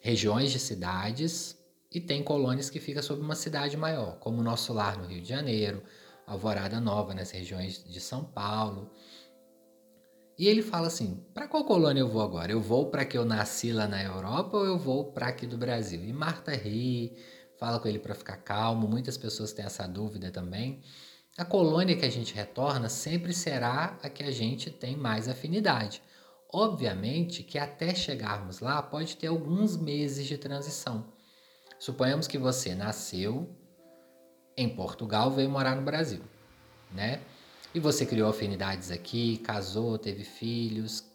regiões 0.00 0.50
de 0.50 0.58
cidades 0.58 1.56
e 1.90 2.00
tem 2.00 2.22
colônias 2.22 2.70
que 2.70 2.80
ficam 2.80 3.02
sobre 3.02 3.24
uma 3.24 3.34
cidade 3.34 3.76
maior, 3.76 4.18
como 4.18 4.40
o 4.40 4.42
nosso 4.42 4.72
lar 4.72 4.98
no 4.98 5.06
Rio 5.06 5.20
de 5.20 5.28
Janeiro, 5.28 5.82
Alvorada 6.26 6.80
Nova 6.80 7.14
nas 7.14 7.30
regiões 7.30 7.84
de 7.84 8.00
São 8.00 8.24
Paulo. 8.24 8.90
E 10.38 10.48
ele 10.48 10.62
fala 10.62 10.86
assim: 10.86 11.24
para 11.34 11.46
qual 11.46 11.64
colônia 11.64 12.00
eu 12.00 12.08
vou 12.08 12.22
agora? 12.22 12.50
Eu 12.50 12.60
vou 12.60 12.90
para 12.90 13.04
que 13.04 13.16
eu 13.18 13.24
nasci 13.24 13.72
lá 13.72 13.86
na 13.86 14.02
Europa 14.02 14.56
ou 14.56 14.64
eu 14.64 14.78
vou 14.78 15.12
para 15.12 15.28
aqui 15.28 15.46
do 15.46 15.58
Brasil? 15.58 16.02
E 16.02 16.12
Marta 16.12 16.52
ri, 16.52 17.14
fala 17.58 17.78
com 17.78 17.86
ele 17.86 17.98
para 17.98 18.14
ficar 18.14 18.38
calmo. 18.38 18.88
Muitas 18.88 19.18
pessoas 19.18 19.52
têm 19.52 19.64
essa 19.64 19.86
dúvida 19.86 20.30
também. 20.30 20.80
A 21.36 21.44
colônia 21.44 21.96
que 21.96 22.04
a 22.04 22.10
gente 22.10 22.34
retorna 22.34 22.88
sempre 22.88 23.32
será 23.32 23.98
a 24.02 24.08
que 24.08 24.22
a 24.22 24.30
gente 24.30 24.70
tem 24.70 24.96
mais 24.96 25.28
afinidade. 25.28 26.02
Obviamente 26.52 27.42
que 27.42 27.58
até 27.58 27.94
chegarmos 27.94 28.60
lá 28.60 28.82
pode 28.82 29.16
ter 29.16 29.28
alguns 29.28 29.74
meses 29.74 30.26
de 30.26 30.36
transição. 30.36 31.06
Suponhamos 31.78 32.28
que 32.28 32.36
você 32.36 32.74
nasceu 32.74 33.48
em 34.54 34.68
Portugal, 34.68 35.30
veio 35.30 35.48
morar 35.48 35.74
no 35.74 35.82
Brasil, 35.82 36.20
né? 36.92 37.22
E 37.74 37.80
você 37.80 38.04
criou 38.04 38.28
afinidades 38.28 38.90
aqui, 38.90 39.38
casou, 39.38 39.96
teve 39.96 40.24
filhos, 40.24 41.10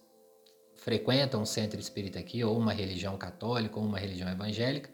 frequenta 0.76 1.38
um 1.38 1.46
centro 1.46 1.80
espírita 1.80 2.18
aqui, 2.18 2.44
ou 2.44 2.58
uma 2.58 2.74
religião 2.74 3.16
católica, 3.16 3.80
ou 3.80 3.86
uma 3.86 4.00
religião 4.00 4.28
evangélica. 4.28 4.90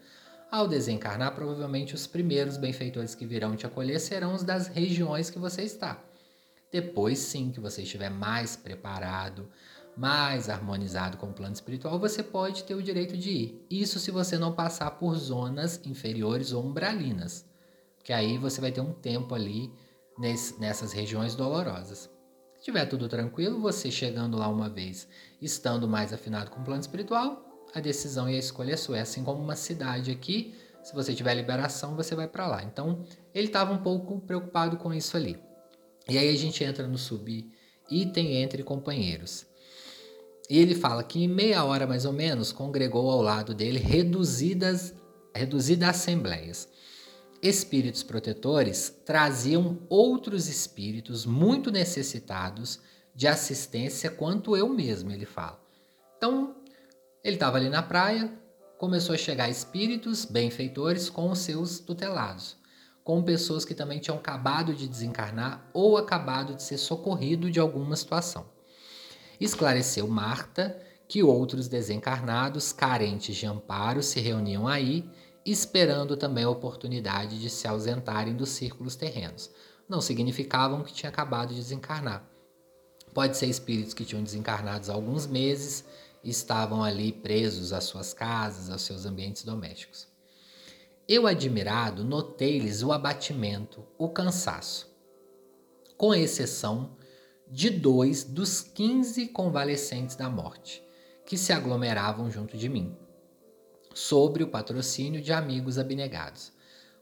Ao 0.50 0.68
desencarnar, 0.68 1.34
provavelmente 1.34 1.94
os 1.94 2.06
primeiros 2.06 2.58
benfeitores 2.58 3.14
que 3.14 3.24
virão 3.24 3.56
te 3.56 3.64
acolher 3.64 3.98
serão 3.98 4.34
os 4.34 4.42
das 4.42 4.68
regiões 4.68 5.30
que 5.30 5.38
você 5.38 5.62
está. 5.62 6.04
Depois, 6.70 7.18
sim, 7.18 7.50
que 7.50 7.60
você 7.60 7.82
estiver 7.82 8.10
mais 8.10 8.56
preparado, 8.56 9.48
mais 9.96 10.48
harmonizado 10.48 11.16
com 11.16 11.26
o 11.26 11.32
plano 11.32 11.54
espiritual, 11.54 11.98
você 11.98 12.22
pode 12.22 12.64
ter 12.64 12.74
o 12.74 12.82
direito 12.82 13.16
de 13.16 13.30
ir. 13.30 13.66
Isso 13.70 13.98
se 13.98 14.10
você 14.10 14.36
não 14.36 14.52
passar 14.52 14.90
por 14.92 15.14
zonas 15.16 15.80
inferiores 15.84 16.52
ou 16.52 16.64
umbralinas, 16.64 17.44
que 18.02 18.12
aí 18.12 18.36
você 18.36 18.60
vai 18.60 18.72
ter 18.72 18.80
um 18.80 18.92
tempo 18.92 19.34
ali 19.34 19.72
nessas 20.58 20.92
regiões 20.92 21.34
dolorosas. 21.34 22.10
Se 22.58 22.64
tiver 22.64 22.86
tudo 22.86 23.08
tranquilo, 23.08 23.60
você 23.60 23.90
chegando 23.90 24.36
lá 24.36 24.48
uma 24.48 24.68
vez, 24.68 25.06
estando 25.40 25.86
mais 25.86 26.12
afinado 26.12 26.50
com 26.50 26.60
o 26.60 26.64
plano 26.64 26.80
espiritual, 26.80 27.44
a 27.74 27.80
decisão 27.80 28.28
e 28.28 28.36
a 28.36 28.38
escolha 28.38 28.74
é 28.74 28.76
sua. 28.76 28.98
É 28.98 29.00
assim 29.00 29.22
como 29.22 29.42
uma 29.42 29.56
cidade 29.56 30.10
aqui, 30.10 30.54
se 30.82 30.94
você 30.94 31.14
tiver 31.14 31.34
liberação, 31.34 31.96
você 31.96 32.14
vai 32.14 32.28
para 32.28 32.46
lá. 32.46 32.62
Então, 32.62 33.04
ele 33.34 33.46
estava 33.46 33.72
um 33.72 33.78
pouco 33.78 34.20
preocupado 34.20 34.76
com 34.76 34.92
isso 34.92 35.16
ali. 35.16 35.38
E 36.08 36.18
aí 36.18 36.28
a 36.28 36.36
gente 36.36 36.62
entra 36.62 36.86
no 36.86 36.98
sub-item 36.98 38.36
entre 38.36 38.62
companheiros. 38.62 39.46
E 40.48 40.58
ele 40.58 40.74
fala 40.74 41.02
que 41.02 41.22
em 41.22 41.28
meia 41.28 41.64
hora 41.64 41.86
mais 41.86 42.04
ou 42.04 42.12
menos 42.12 42.52
congregou 42.52 43.10
ao 43.10 43.22
lado 43.22 43.54
dele 43.54 43.78
reduzidas, 43.78 44.94
reduzidas 45.34 45.88
assembleias. 45.88 46.68
Espíritos 47.42 48.02
protetores 48.02 48.94
traziam 49.04 49.78
outros 49.88 50.48
espíritos 50.48 51.24
muito 51.24 51.70
necessitados 51.70 52.80
de 53.14 53.26
assistência 53.26 54.10
quanto 54.10 54.56
eu 54.56 54.68
mesmo, 54.68 55.10
ele 55.10 55.26
fala. 55.26 55.60
Então, 56.16 56.56
ele 57.22 57.36
estava 57.36 57.56
ali 57.56 57.68
na 57.68 57.82
praia, 57.82 58.30
começou 58.78 59.14
a 59.14 59.18
chegar 59.18 59.48
espíritos 59.48 60.24
benfeitores 60.24 61.08
com 61.08 61.30
os 61.30 61.38
seus 61.38 61.78
tutelados, 61.78 62.56
com 63.02 63.22
pessoas 63.22 63.64
que 63.64 63.74
também 63.74 63.98
tinham 63.98 64.18
acabado 64.18 64.74
de 64.74 64.88
desencarnar 64.88 65.68
ou 65.72 65.96
acabado 65.96 66.54
de 66.54 66.62
ser 66.62 66.78
socorrido 66.78 67.50
de 67.50 67.60
alguma 67.60 67.96
situação. 67.96 68.53
Esclareceu 69.40 70.06
Marta 70.06 70.80
que 71.08 71.22
outros 71.22 71.68
desencarnados, 71.68 72.72
carentes 72.72 73.36
de 73.36 73.46
amparo, 73.46 74.02
se 74.02 74.20
reuniam 74.20 74.66
aí, 74.66 75.08
esperando 75.44 76.16
também 76.16 76.44
a 76.44 76.50
oportunidade 76.50 77.38
de 77.38 77.50
se 77.50 77.68
ausentarem 77.68 78.34
dos 78.34 78.48
círculos 78.50 78.96
terrenos. 78.96 79.50
Não 79.88 80.00
significavam 80.00 80.82
que 80.82 80.92
tinha 80.92 81.10
acabado 81.10 81.50
de 81.50 81.60
desencarnar. 81.60 82.26
Pode 83.12 83.36
ser 83.36 83.46
espíritos 83.46 83.94
que 83.94 84.04
tinham 84.04 84.24
desencarnados 84.24 84.88
há 84.88 84.94
alguns 84.94 85.26
meses 85.26 85.84
e 86.22 86.30
estavam 86.30 86.82
ali 86.82 87.12
presos 87.12 87.72
às 87.72 87.84
suas 87.84 88.14
casas, 88.14 88.70
aos 88.70 88.82
seus 88.82 89.04
ambientes 89.04 89.44
domésticos. 89.44 90.08
Eu, 91.06 91.26
admirado, 91.26 92.02
notei-lhes 92.02 92.82
o 92.82 92.90
abatimento, 92.90 93.84
o 93.98 94.08
cansaço, 94.08 94.90
com 95.98 96.14
exceção 96.14 96.96
de 97.46 97.70
dois 97.70 98.24
dos 98.24 98.60
quinze 98.60 99.28
convalescentes 99.28 100.16
da 100.16 100.28
morte, 100.28 100.82
que 101.26 101.36
se 101.36 101.52
aglomeravam 101.52 102.30
junto 102.30 102.56
de 102.56 102.68
mim, 102.68 102.96
sobre 103.94 104.42
o 104.42 104.48
patrocínio 104.48 105.20
de 105.20 105.32
amigos 105.32 105.78
abnegados. 105.78 106.52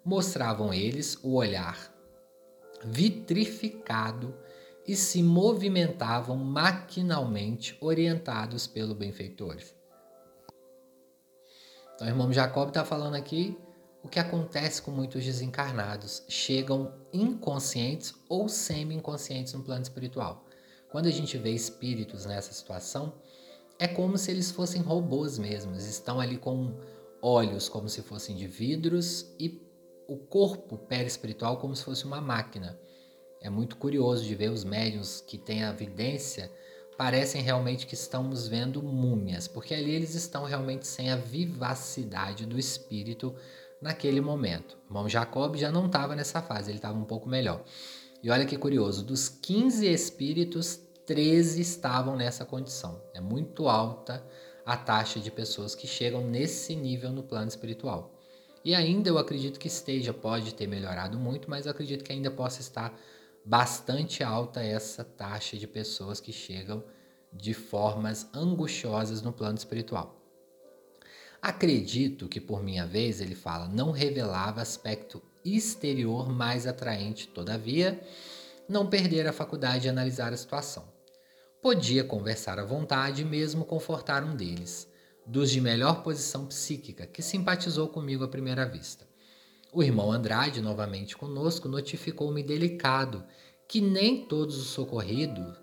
Mostravam 0.05 0.75
eles 0.75 1.19
o 1.23 1.35
olhar 1.35 1.93
vitrificado 2.85 4.35
e 4.87 4.97
se 4.97 5.23
movimentavam 5.23 6.37
maquinalmente, 6.37 7.77
orientados 7.81 8.67
pelo 8.67 8.95
benfeitor. 8.95 9.57
Então, 11.95 12.07
o 12.07 12.11
irmão 12.11 12.33
Jacob 12.33 12.69
está 12.69 12.85
falando 12.85 13.15
aqui 13.15 13.57
o 14.03 14.09
que 14.09 14.19
acontece 14.19 14.83
com 14.83 14.91
muitos 14.91 15.25
desencarnados. 15.25 16.23
Chegam 16.29 16.93
inconscientes 17.13 18.15
ou 18.29 18.49
semi-inconscientes 18.49 19.53
no 19.53 19.63
plano 19.63 19.83
espiritual. 19.83 20.45
Quando 20.91 21.07
a 21.07 21.11
gente 21.11 21.39
vê 21.39 21.51
espíritos 21.51 22.27
nessa 22.27 22.53
situação, 22.53 23.15
é 23.79 23.87
como 23.87 24.19
se 24.19 24.31
eles 24.31 24.51
fossem 24.51 24.83
robôs 24.83 25.39
mesmos. 25.39 25.87
Estão 25.87 26.21
ali 26.21 26.37
com 26.37 26.77
olhos 27.21 27.69
como 27.69 27.89
se 27.89 28.03
fossem 28.03 28.37
de 28.37 28.47
vidros 28.47 29.33
e 29.39 29.63
o 30.09 30.17
corpo 30.17 30.77
perispiritual 30.77 31.59
como 31.59 31.75
se 31.75 31.85
fosse 31.85 32.05
uma 32.05 32.21
máquina. 32.21 32.79
É 33.41 33.49
muito 33.49 33.77
curioso 33.77 34.25
de 34.25 34.35
ver 34.35 34.51
os 34.51 34.65
médiums 34.65 35.21
que 35.21 35.39
têm 35.39 35.63
a 35.65 35.73
vidência 35.73 36.51
parecem 36.97 37.43
realmente 37.43 37.87
que 37.87 37.95
estamos 37.95 38.47
vendo 38.47 38.83
múmias, 38.83 39.49
porque 39.49 39.75
ali 39.75 39.93
eles 39.93 40.15
estão 40.15 40.45
realmente 40.45 40.87
sem 40.87 41.11
a 41.11 41.17
vivacidade 41.17 42.47
do 42.47 42.59
espírito 42.59 43.35
naquele 43.83 44.21
momento. 44.21 44.79
O 44.85 44.91
irmão 44.91 45.09
Jacob 45.09 45.57
já 45.57 45.71
não 45.71 45.87
estava 45.87 46.15
nessa 46.15 46.41
fase, 46.41 46.71
ele 46.71 46.79
estava 46.79 46.97
um 46.97 47.05
pouco 47.05 47.29
melhor. 47.29 47.65
E 48.23 48.31
olha 48.31 48.47
que 48.47 48.57
curioso, 48.57 49.05
dos 49.05 49.29
15 49.29 49.87
espíritos, 49.93 50.81
13 51.05 51.61
estavam 51.61 52.17
nessa 52.17 52.45
condição. 52.45 53.03
É 53.13 53.21
muito 53.21 53.69
alta 53.69 54.25
a 54.65 54.77
taxa 54.77 55.19
de 55.19 55.31
pessoas 55.31 55.75
que 55.75 55.89
chegam 55.89 56.23
nesse 56.25 56.77
nível 56.77 57.11
no 57.11 57.25
plano 57.25 57.49
espiritual. 57.49 58.15
E 58.65 58.77
ainda 58.77 59.09
eu 59.09 59.19
acredito 59.19 59.59
que 59.59 59.67
esteja, 59.67 60.15
pode 60.15 60.55
ter 60.55 60.69
melhorado 60.69 61.19
muito, 61.19 61.51
mas 61.51 61.67
eu 61.67 61.73
acredito 61.73 62.05
que 62.05 62.13
ainda 62.13 62.31
possa 62.31 62.61
estar 62.61 62.97
bastante 63.45 64.23
alta 64.23 64.63
essa 64.63 65.03
taxa 65.03 65.57
de 65.57 65.67
pessoas 65.67 66.21
que 66.21 66.33
chegam 66.33 66.85
de 67.33 67.53
formas 67.53 68.29
angustiosas 68.33 69.21
no 69.21 69.33
plano 69.33 69.59
espiritual. 69.59 70.22
Acredito 71.43 72.29
que, 72.29 72.41
por 72.41 72.63
minha 72.63 72.87
vez, 72.87 73.21
ele 73.21 73.35
fala, 73.35 73.67
não 73.67 73.91
revelava 73.91 74.63
aspecto 74.63 75.21
exterior 75.45 76.29
mais 76.29 76.69
atraente, 76.69 77.27
todavia, 77.27 78.01
não 78.69 78.87
perder 78.87 79.27
a 79.27 79.33
faculdade 79.33 79.83
de 79.83 79.89
analisar 79.89 80.33
a 80.33 80.37
situação. 80.37 80.85
Podia 81.61 82.05
conversar 82.05 82.61
à 82.61 82.65
vontade 82.65 83.23
e 83.23 83.25
mesmo 83.25 83.65
confortar 83.65 84.23
um 84.23 84.37
deles, 84.37 84.89
dos 85.27 85.51
de 85.51 85.61
melhor 85.61 86.05
posição 86.05 86.47
psíquica, 86.47 87.09
que 87.09 87.23
simpatizou 87.23 87.89
comigo 87.89 88.23
à 88.23 88.29
primeira 88.29 88.65
vista. 88.65 89.05
O 89.73 89.83
irmão 89.83 90.13
Andrade, 90.13 90.61
novamente 90.61 91.17
conosco, 91.17 91.69
notificou-me 91.69 92.45
delicado 92.45 93.25
que 93.67 93.81
nem 93.81 94.27
todos 94.27 94.57
os 94.57 94.69
socorridos 94.69 95.61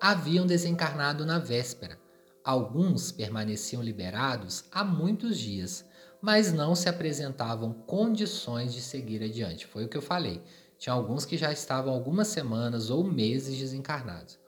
haviam 0.00 0.46
desencarnado 0.46 1.26
na 1.26 1.38
véspera. 1.38 2.01
Alguns 2.44 3.12
permaneciam 3.12 3.82
liberados 3.82 4.64
há 4.70 4.82
muitos 4.82 5.38
dias, 5.38 5.84
mas 6.20 6.52
não 6.52 6.74
se 6.74 6.88
apresentavam 6.88 7.72
condições 7.72 8.74
de 8.74 8.80
seguir 8.80 9.22
adiante. 9.22 9.66
Foi 9.66 9.84
o 9.84 9.88
que 9.88 9.96
eu 9.96 10.02
falei. 10.02 10.42
Tinha 10.78 10.92
alguns 10.92 11.24
que 11.24 11.36
já 11.36 11.52
estavam 11.52 11.92
algumas 11.94 12.28
semanas 12.28 12.90
ou 12.90 13.04
meses 13.04 13.56
desencarnados. 13.56 14.38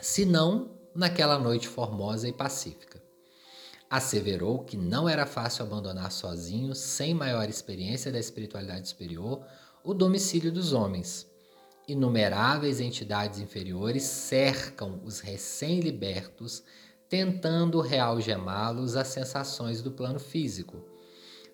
Se 0.00 0.24
não, 0.24 0.70
naquela 0.94 1.38
noite 1.38 1.68
formosa 1.68 2.28
e 2.28 2.32
pacífica. 2.32 3.00
Asseverou 3.88 4.64
que 4.64 4.76
não 4.76 5.08
era 5.08 5.26
fácil 5.26 5.64
abandonar 5.64 6.10
sozinho, 6.10 6.74
sem 6.74 7.14
maior 7.14 7.48
experiência 7.48 8.10
da 8.10 8.18
espiritualidade 8.18 8.88
superior, 8.88 9.44
o 9.84 9.94
domicílio 9.94 10.50
dos 10.50 10.72
homens. 10.72 11.30
Inumeráveis 11.92 12.80
entidades 12.80 13.38
inferiores 13.38 14.04
cercam 14.04 14.98
os 15.04 15.20
recém-libertos, 15.20 16.62
tentando 17.06 17.82
realgemá-los 17.82 18.96
às 18.96 19.08
sensações 19.08 19.82
do 19.82 19.90
plano 19.90 20.18
físico. 20.18 20.82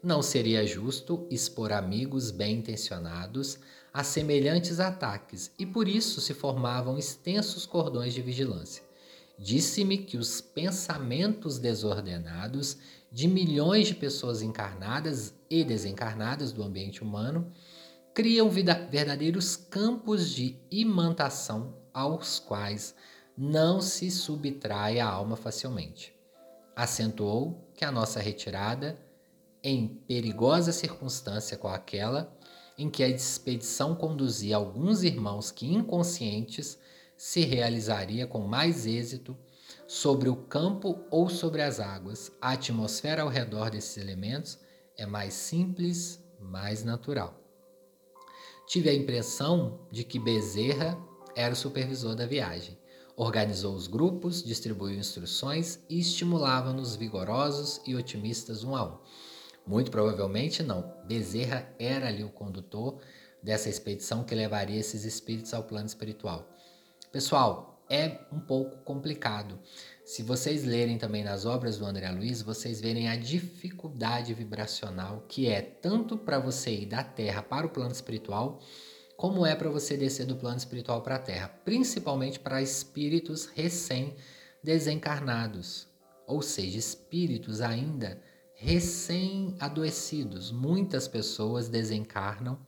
Não 0.01 0.23
seria 0.23 0.65
justo 0.65 1.27
expor 1.29 1.73
amigos 1.73 2.31
bem-intencionados 2.31 3.59
a 3.93 4.05
semelhantes 4.05 4.79
ataques 4.79 5.51
e 5.59 5.67
por 5.67 5.89
isso 5.89 6.21
se 6.21 6.33
formavam 6.33 6.97
extensos 6.97 7.67
cordões 7.67 8.15
de 8.15 8.23
vigilância. 8.23 8.85
Disse-me 9.37 9.99
que 9.99 10.17
os 10.17 10.41
pensamentos 10.41 11.59
desordenados 11.59 12.77
de 13.11 13.27
milhões 13.27 13.89
de 13.89 13.95
pessoas 13.97 14.41
encarnadas 14.41 15.35
e 15.51 15.65
desencarnadas 15.65 16.53
do 16.53 16.63
ambiente 16.63 17.03
humano 17.03 17.53
criam 18.19 18.51
verdadeiros 18.51 19.55
campos 19.55 20.31
de 20.31 20.61
imantação 20.73 21.77
aos 21.95 22.41
quais 22.41 22.93
não 23.37 23.81
se 23.81 24.11
subtrai 24.11 24.99
à 24.99 25.09
alma 25.09 25.37
facilmente. 25.37 26.13
Acentuou 26.75 27.71
que 27.77 27.85
a 27.85 27.93
nossa 27.93 28.19
retirada, 28.19 28.99
em 29.63 29.87
perigosa 29.87 30.73
circunstância 30.73 31.57
com 31.57 31.69
aquela 31.69 32.37
em 32.77 32.91
que 32.91 33.05
a 33.05 33.09
expedição 33.09 33.95
conduzia 33.95 34.57
alguns 34.57 35.05
irmãos 35.05 35.53
que 35.53 35.73
inconscientes, 35.73 36.77
se 37.17 37.45
realizaria 37.45 38.27
com 38.27 38.41
mais 38.41 38.85
êxito 38.85 39.39
sobre 39.87 40.29
o 40.29 40.35
campo 40.35 41.05
ou 41.09 41.29
sobre 41.29 41.63
as 41.63 41.79
águas. 41.79 42.33
A 42.41 42.51
atmosfera 42.51 43.23
ao 43.23 43.29
redor 43.29 43.71
desses 43.71 43.97
elementos 43.97 44.59
é 44.97 45.07
mais 45.07 45.35
simples, 45.35 46.21
mais 46.41 46.83
natural. 46.83 47.48
Tive 48.69 48.91
a 48.91 48.95
impressão 48.95 49.81
de 49.91 50.05
que 50.05 50.19
Bezerra 50.19 51.03
era 51.35 51.55
o 51.55 51.57
supervisor 51.57 52.15
da 52.15 52.27
viagem. 52.27 52.77
Organizou 53.17 53.75
os 53.75 53.87
grupos, 53.87 54.45
distribuiu 54.45 54.99
instruções 54.99 55.79
e 55.89 55.99
estimulava-nos 55.99 56.95
vigorosos 56.95 57.81
e 57.87 57.97
otimistas 57.97 58.65
um 58.65 58.77
a 58.77 58.85
um. 58.85 58.99
Muito 59.67 59.91
provavelmente 59.91 60.63
não. 60.63 60.95
Bezerra 61.07 61.67
era 61.79 62.09
ali 62.09 62.23
o 62.23 62.29
condutor 62.29 63.01
dessa 63.43 63.71
expedição 63.71 64.23
que 64.23 64.35
levaria 64.35 64.79
esses 64.79 65.07
espíritos 65.07 65.55
ao 65.55 65.65
plano 65.65 65.87
espiritual. 65.87 66.47
Pessoal, 67.11 67.83
é 67.89 68.21
um 68.31 68.39
pouco 68.39 68.77
complicado. 68.85 69.59
Se 70.09 70.23
vocês 70.23 70.65
lerem 70.65 70.97
também 70.97 71.23
nas 71.23 71.45
obras 71.45 71.77
do 71.77 71.85
André 71.85 72.11
Luiz, 72.11 72.41
vocês 72.41 72.81
verem 72.81 73.11
a 73.11 73.17
dificuldade 73.17 74.33
vibracional 74.33 75.27
que 75.29 75.49
é 75.49 75.61
tanto 75.61 76.17
para 76.17 76.39
você 76.39 76.71
ir 76.71 76.87
da 76.87 77.05
Terra 77.05 77.43
para 77.43 77.67
o 77.67 77.71
plano 77.71 77.93
espiritual, 77.93 78.59
como 79.19 79.45
é 79.45 79.55
para 79.55 79.69
você 79.69 79.99
descer 79.99 80.25
do 80.25 80.35
plano 80.35 80.57
espiritual 80.57 81.03
para 81.03 81.17
a 81.17 81.19
Terra, 81.19 81.49
principalmente 81.63 82.41
para 82.41 82.63
espíritos 82.63 83.51
recém-desencarnados, 83.55 85.87
ou 86.27 86.41
seja, 86.41 86.79
espíritos 86.79 87.61
ainda 87.61 88.19
recém-adoecidos. 88.55 90.51
Muitas 90.51 91.07
pessoas 91.07 91.69
desencarnam 91.69 92.59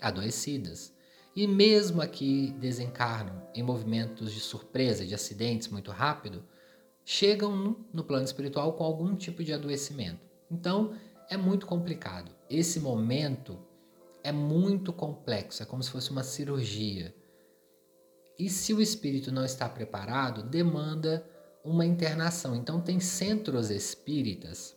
adoecidas. 0.00 0.94
E 1.34 1.48
mesmo 1.48 2.00
aqui 2.00 2.54
desencarnam 2.60 3.42
em 3.52 3.64
movimentos 3.64 4.32
de 4.32 4.38
surpresa, 4.38 5.04
de 5.04 5.12
acidentes 5.12 5.66
muito 5.66 5.90
rápido, 5.90 6.53
chegam 7.04 7.54
no, 7.54 7.86
no 7.92 8.04
plano 8.04 8.24
espiritual 8.24 8.72
com 8.74 8.84
algum 8.84 9.14
tipo 9.14 9.42
de 9.44 9.52
adoecimento. 9.52 10.20
Então, 10.50 10.94
é 11.28 11.36
muito 11.36 11.66
complicado. 11.66 12.30
Esse 12.48 12.80
momento 12.80 13.58
é 14.22 14.32
muito 14.32 14.92
complexo, 14.92 15.62
é 15.62 15.66
como 15.66 15.82
se 15.82 15.90
fosse 15.90 16.10
uma 16.10 16.22
cirurgia. 16.22 17.14
E 18.38 18.48
se 18.48 18.72
o 18.74 18.80
espírito 18.80 19.30
não 19.30 19.44
está 19.44 19.68
preparado, 19.68 20.42
demanda 20.42 21.24
uma 21.64 21.84
internação. 21.84 22.54
Então, 22.56 22.80
tem 22.80 23.00
centros 23.00 23.70
espíritas 23.70 24.76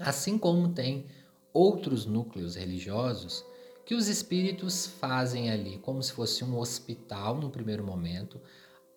Assim 0.00 0.38
como 0.38 0.70
tem 0.70 1.04
outros 1.52 2.06
núcleos 2.06 2.56
religiosos 2.56 3.44
que 3.84 3.94
os 3.94 4.08
espíritos 4.08 4.86
fazem 4.86 5.50
ali 5.50 5.76
como 5.78 6.02
se 6.02 6.12
fosse 6.12 6.42
um 6.42 6.56
hospital 6.58 7.36
no 7.36 7.50
primeiro 7.50 7.84
momento, 7.84 8.40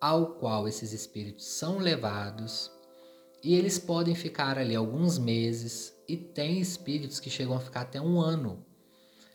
ao 0.04 0.34
qual 0.34 0.68
esses 0.68 0.92
espíritos 0.92 1.46
são 1.46 1.78
levados 1.78 2.70
e 3.42 3.54
eles 3.54 3.78
podem 3.78 4.14
ficar 4.14 4.58
ali 4.58 4.76
alguns 4.76 5.16
meses 5.16 5.96
e 6.06 6.14
tem 6.14 6.60
espíritos 6.60 7.18
que 7.18 7.30
chegam 7.30 7.56
a 7.56 7.60
ficar 7.60 7.80
até 7.80 7.98
um 7.98 8.20
ano. 8.20 8.62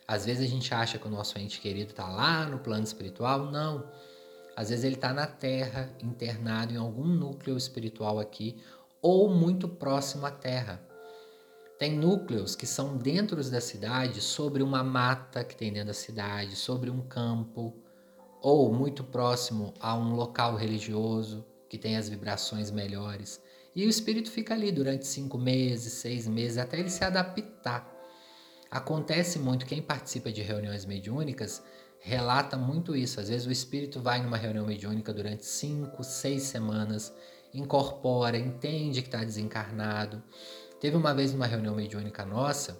Às 0.07 0.27
vezes 0.27 0.43
a 0.43 0.47
gente 0.47 0.71
acha 0.71 0.99
que 0.99 1.07
o 1.07 1.09
nosso 1.09 1.39
ente 1.39 1.59
querido 1.59 1.89
está 1.89 2.07
lá 2.07 2.45
no 2.45 2.59
plano 2.59 2.83
espiritual, 2.83 3.49
não. 3.49 3.89
Às 4.55 4.69
vezes 4.69 4.85
ele 4.85 4.93
está 4.93 5.11
na 5.11 5.25
Terra, 5.25 5.91
internado 6.03 6.71
em 6.71 6.77
algum 6.77 7.07
núcleo 7.07 7.57
espiritual 7.57 8.19
aqui, 8.19 8.55
ou 9.01 9.27
muito 9.27 9.67
próximo 9.67 10.27
à 10.27 10.31
Terra. 10.31 10.79
Tem 11.79 11.97
núcleos 11.97 12.55
que 12.55 12.67
são 12.67 12.95
dentro 12.95 13.43
da 13.49 13.59
cidade, 13.59 14.21
sobre 14.21 14.61
uma 14.61 14.83
mata 14.83 15.43
que 15.43 15.55
tem 15.55 15.73
dentro 15.73 15.87
da 15.87 15.93
cidade, 15.95 16.55
sobre 16.55 16.91
um 16.91 17.01
campo, 17.01 17.75
ou 18.41 18.73
muito 18.73 19.03
próximo 19.03 19.73
a 19.79 19.95
um 19.95 20.15
local 20.15 20.55
religioso 20.55 21.45
que 21.67 21.77
tem 21.77 21.97
as 21.97 22.09
vibrações 22.09 22.71
melhores. 22.71 23.41
E 23.75 23.85
o 23.85 23.89
espírito 23.89 24.31
fica 24.31 24.53
ali 24.53 24.71
durante 24.71 25.05
cinco 25.05 25.37
meses, 25.37 25.93
seis 25.93 26.27
meses, 26.27 26.57
até 26.57 26.79
ele 26.79 26.89
se 26.89 27.03
adaptar. 27.03 27.95
Acontece 28.71 29.39
muito, 29.39 29.65
quem 29.65 29.81
participa 29.81 30.31
de 30.31 30.41
reuniões 30.41 30.85
mediúnicas 30.85 31.63
relata 31.99 32.57
muito 32.57 32.95
isso. 32.95 33.19
Às 33.19 33.29
vezes 33.29 33.47
o 33.47 33.51
espírito 33.51 34.01
vai 34.01 34.21
numa 34.21 34.37
reunião 34.37 34.65
mediúnica 34.65 35.13
durante 35.13 35.45
cinco, 35.45 36.03
seis 36.03 36.43
semanas, 36.43 37.13
incorpora, 37.53 38.37
entende 38.37 39.01
que 39.01 39.07
está 39.07 39.23
desencarnado 39.23 40.23
Teve 40.79 40.95
uma 40.95 41.13
vez 41.13 41.33
numa 41.33 41.45
reunião 41.45 41.75
mediúnica 41.75 42.25
nossa 42.25 42.79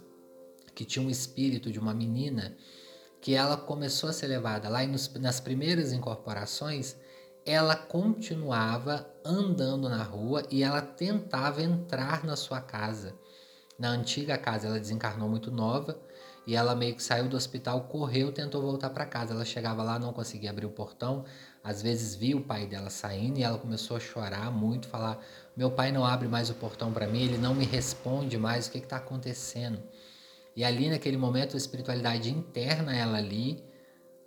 que 0.73 0.85
tinha 0.85 1.05
um 1.05 1.09
espírito 1.09 1.69
de 1.69 1.77
uma 1.77 1.93
menina 1.93 2.55
que 3.21 3.36
ela 3.36 3.58
começou 3.58 4.10
a 4.10 4.13
ser 4.13 4.27
levada 4.27 4.69
lá 4.69 4.84
e 4.84 4.88
nos, 4.88 5.13
nas 5.15 5.39
primeiras 5.39 5.91
incorporações 5.91 6.95
ela 7.45 7.75
continuava 7.75 9.08
andando 9.25 9.89
na 9.89 10.03
rua 10.03 10.43
e 10.51 10.62
ela 10.63 10.82
tentava 10.82 11.63
entrar 11.63 12.23
na 12.23 12.36
sua 12.36 12.62
casa. 12.62 13.15
Na 13.77 13.89
antiga 13.89 14.38
casa 14.38 14.67
ela 14.67 14.79
desencarnou 14.79 15.27
muito 15.27 15.49
nova 15.49 15.97
e 16.45 16.55
ela 16.55 16.75
meio 16.75 16.95
que 16.95 17.01
saiu 17.01 17.27
do 17.29 17.38
hospital, 17.38 17.86
correu, 17.86 18.32
tentou 18.32 18.62
voltar 18.62 18.89
para 18.89 19.05
casa. 19.05 19.34
Ela 19.34 19.45
chegava 19.45 19.82
lá, 19.82 19.97
não 19.97 20.12
conseguia 20.13 20.49
abrir 20.49 20.65
o 20.65 20.69
portão. 20.69 21.25
Às 21.63 21.82
vezes 21.82 22.13
via 22.13 22.36
o 22.36 22.41
pai 22.41 22.67
dela 22.67 22.89
saindo 22.89 23.39
e 23.39 23.43
ela 23.43 23.58
começou 23.58 23.97
a 23.97 23.99
chorar 23.99 24.51
muito, 24.51 24.88
falar: 24.88 25.19
"Meu 25.55 25.71
pai 25.71 25.91
não 25.91 26.05
abre 26.05 26.27
mais 26.27 26.49
o 26.49 26.55
portão 26.55 26.91
para 26.91 27.08
mim, 27.08 27.23
ele 27.23 27.38
não 27.38 27.55
me 27.55 27.65
responde 27.65 28.38
mais, 28.38 28.67
o 28.67 28.71
que 28.71 28.77
está 28.79 28.97
acontecendo?" 28.97 29.82
E 30.55 30.63
ali 30.63 30.89
naquele 30.89 31.17
momento 31.17 31.55
a 31.55 31.57
espiritualidade 31.57 32.29
interna 32.29 32.95
ela 32.95 33.17
ali 33.17 33.63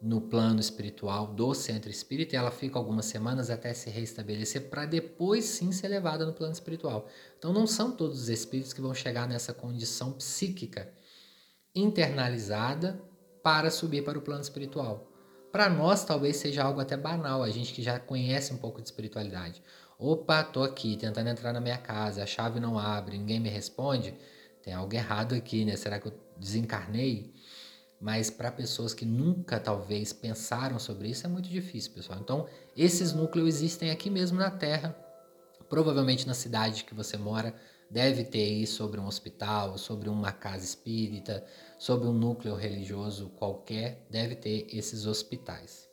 no 0.02 0.20
plano 0.20 0.58
espiritual 0.58 1.28
do 1.28 1.54
centro 1.54 1.88
espírita, 1.88 2.36
ela 2.36 2.50
fica 2.50 2.76
algumas 2.76 3.06
semanas 3.06 3.50
até 3.50 3.72
se 3.72 3.88
reestabelecer 3.88 4.68
para 4.68 4.84
depois 4.84 5.44
sim 5.44 5.70
ser 5.70 5.86
levada 5.86 6.26
no 6.26 6.32
plano 6.32 6.52
espiritual. 6.52 7.06
Então 7.38 7.52
não 7.52 7.68
são 7.68 7.92
todos 7.92 8.22
os 8.22 8.28
espíritos 8.28 8.72
que 8.72 8.80
vão 8.80 8.92
chegar 8.92 9.28
nessa 9.28 9.54
condição 9.54 10.12
psíquica 10.12 10.92
internalizada 11.74 13.00
para 13.44 13.70
subir 13.70 14.04
para 14.04 14.18
o 14.18 14.22
plano 14.22 14.42
espiritual. 14.42 15.08
Para 15.52 15.68
nós, 15.68 16.04
talvez 16.04 16.36
seja 16.36 16.64
algo 16.64 16.80
até 16.80 16.96
banal, 16.96 17.42
a 17.42 17.50
gente 17.50 17.72
que 17.72 17.82
já 17.82 18.00
conhece 18.00 18.52
um 18.52 18.56
pouco 18.56 18.80
de 18.80 18.88
espiritualidade. 18.88 19.62
Opa, 19.98 20.42
tô 20.42 20.62
aqui 20.62 20.96
tentando 20.96 21.28
entrar 21.28 21.52
na 21.52 21.60
minha 21.60 21.78
casa, 21.78 22.22
a 22.22 22.26
chave 22.26 22.58
não 22.58 22.78
abre, 22.78 23.18
ninguém 23.18 23.38
me 23.38 23.48
responde. 23.48 24.14
Tem 24.62 24.72
algo 24.72 24.94
errado 24.94 25.34
aqui, 25.34 25.64
né? 25.64 25.76
Será 25.76 25.98
que 25.98 26.06
eu 26.06 26.12
desencarnei? 26.38 27.34
Mas 28.00 28.30
para 28.30 28.50
pessoas 28.50 28.94
que 28.94 29.04
nunca 29.04 29.60
talvez 29.60 30.12
pensaram 30.12 30.78
sobre 30.78 31.08
isso 31.08 31.26
é 31.26 31.28
muito 31.28 31.48
difícil, 31.48 31.92
pessoal. 31.92 32.18
Então, 32.20 32.48
esses 32.76 33.12
núcleos 33.12 33.48
existem 33.48 33.90
aqui 33.90 34.10
mesmo 34.10 34.38
na 34.38 34.50
Terra, 34.50 34.96
provavelmente 35.68 36.26
na 36.26 36.34
cidade 36.34 36.84
que 36.84 36.94
você 36.94 37.16
mora, 37.16 37.54
deve 37.90 38.24
ter 38.24 38.42
aí 38.42 38.66
sobre 38.66 38.98
um 38.98 39.06
hospital, 39.06 39.76
sobre 39.78 40.08
uma 40.08 40.32
casa 40.32 40.64
espírita, 40.64 41.44
sobre 41.78 42.08
um 42.08 42.12
núcleo 42.12 42.54
religioso 42.54 43.28
qualquer, 43.30 44.06
deve 44.10 44.34
ter 44.34 44.66
esses 44.74 45.06
hospitais. 45.06 45.88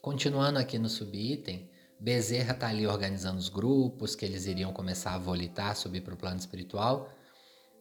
Continuando 0.00 0.58
aqui 0.58 0.78
no 0.78 0.88
subitem, 0.88 1.68
Bezerra 2.00 2.52
está 2.52 2.68
ali 2.68 2.86
organizando 2.86 3.38
os 3.38 3.48
grupos 3.48 4.14
que 4.14 4.24
eles 4.24 4.46
iriam 4.46 4.72
começar 4.72 5.14
a 5.14 5.18
volitar, 5.18 5.74
subir 5.74 6.00
para 6.00 6.14
o 6.14 6.16
plano 6.16 6.38
espiritual. 6.38 7.12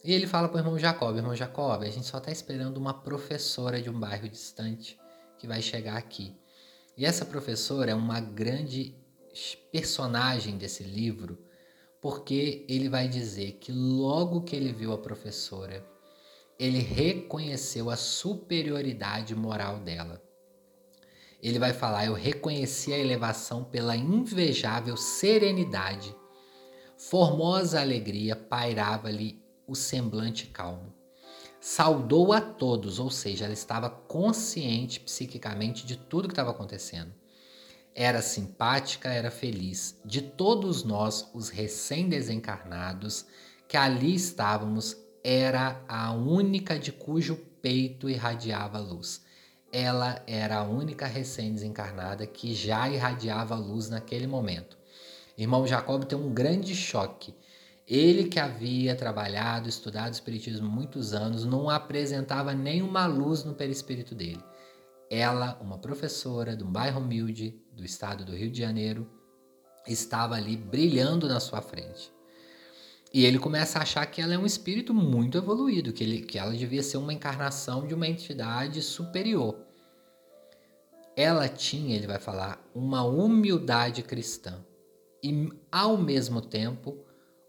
E 0.03 0.11
ele 0.11 0.25
fala 0.25 0.47
para 0.49 0.57
o 0.57 0.59
irmão 0.59 0.79
Jacob: 0.79 1.15
Irmão 1.15 1.35
Jacob, 1.35 1.83
a 1.83 1.89
gente 1.89 2.07
só 2.07 2.17
está 2.17 2.31
esperando 2.31 2.77
uma 2.77 2.93
professora 2.93 3.81
de 3.81 3.89
um 3.89 3.99
bairro 3.99 4.27
distante 4.27 4.97
que 5.37 5.45
vai 5.45 5.61
chegar 5.61 5.97
aqui. 5.97 6.35
E 6.97 7.05
essa 7.05 7.25
professora 7.25 7.91
é 7.91 7.95
uma 7.95 8.19
grande 8.19 8.95
personagem 9.71 10.57
desse 10.57 10.83
livro, 10.83 11.37
porque 12.01 12.65
ele 12.67 12.89
vai 12.89 13.07
dizer 13.07 13.53
que 13.53 13.71
logo 13.71 14.41
que 14.41 14.55
ele 14.55 14.73
viu 14.73 14.91
a 14.93 14.97
professora, 14.97 15.85
ele 16.57 16.79
reconheceu 16.79 17.91
a 17.91 17.95
superioridade 17.95 19.35
moral 19.35 19.79
dela. 19.79 20.26
Ele 21.47 21.59
vai 21.59 21.73
falar: 21.73 22.05
Eu 22.05 22.13
reconheci 22.13 22.93
a 22.93 22.97
elevação 22.97 23.63
pela 23.63 23.95
invejável 23.95 24.97
serenidade. 24.97 26.15
Formosa 26.97 27.79
alegria 27.79 28.35
pairava-lhe 28.35 29.41
o 29.67 29.75
semblante 29.75 30.47
calmo. 30.47 30.93
Saudou 31.59 32.33
a 32.33 32.41
todos, 32.41 32.99
ou 32.99 33.09
seja, 33.09 33.45
ela 33.45 33.53
estava 33.53 33.89
consciente 33.89 34.99
psiquicamente 34.99 35.85
de 35.85 35.97
tudo 35.97 36.27
que 36.27 36.33
estava 36.33 36.51
acontecendo 36.51 37.13
era 37.99 38.21
simpática, 38.21 39.09
era 39.09 39.31
feliz. 39.31 39.99
De 40.05 40.21
todos 40.21 40.83
nós, 40.83 41.31
os 41.33 41.49
recém-desencarnados, 41.49 43.25
que 43.67 43.75
ali 43.75 44.13
estávamos, 44.13 44.95
era 45.23 45.83
a 45.87 46.13
única 46.13 46.77
de 46.77 46.91
cujo 46.91 47.35
peito 47.59 48.07
irradiava 48.07 48.77
luz. 48.77 49.25
Ela 49.71 50.21
era 50.25 50.57
a 50.57 50.63
única 50.63 51.05
recém-desencarnada 51.05 52.25
que 52.25 52.53
já 52.53 52.89
irradiava 52.89 53.55
luz 53.55 53.89
naquele 53.89 54.27
momento. 54.27 54.77
Irmão 55.37 55.67
Jacob 55.67 56.03
tem 56.05 56.17
um 56.17 56.33
grande 56.33 56.75
choque. 56.75 57.35
Ele 57.87 58.25
que 58.25 58.39
havia 58.39 58.95
trabalhado, 58.95 59.69
estudado 59.69 60.13
espiritismo 60.13 60.67
muitos 60.67 61.13
anos, 61.13 61.45
não 61.45 61.69
apresentava 61.69 62.53
nenhuma 62.53 63.05
luz 63.05 63.43
no 63.43 63.53
perispírito 63.53 64.13
dele. 64.13 64.43
Ela, 65.09 65.57
uma 65.61 65.77
professora 65.77 66.55
de 66.55 66.63
um 66.63 66.71
bairro 66.71 66.99
humilde 66.99 67.61
do 67.71 67.85
estado 67.85 68.25
do 68.25 68.35
Rio 68.35 68.51
de 68.51 68.59
Janeiro, 68.59 69.09
estava 69.87 70.35
ali 70.35 70.57
brilhando 70.57 71.29
na 71.29 71.39
sua 71.39 71.61
frente. 71.61 72.11
E 73.13 73.25
ele 73.25 73.39
começa 73.39 73.79
a 73.79 73.83
achar 73.83 74.05
que 74.05 74.21
ela 74.21 74.33
é 74.33 74.37
um 74.37 74.45
espírito 74.45 74.93
muito 74.93 75.37
evoluído, 75.37 75.93
que, 75.93 76.03
ele, 76.03 76.21
que 76.21 76.37
ela 76.37 76.53
devia 76.53 76.83
ser 76.83 76.97
uma 76.97 77.13
encarnação 77.13 77.87
de 77.87 77.93
uma 77.93 78.07
entidade 78.07 78.81
superior. 78.81 79.57
Ela 81.15 81.47
tinha, 81.47 81.95
ele 81.95 82.05
vai 82.05 82.19
falar, 82.19 82.61
uma 82.75 83.03
humildade 83.03 84.03
cristã 84.03 84.63
e, 85.23 85.49
ao 85.71 85.97
mesmo 85.97 86.41
tempo, 86.41 86.97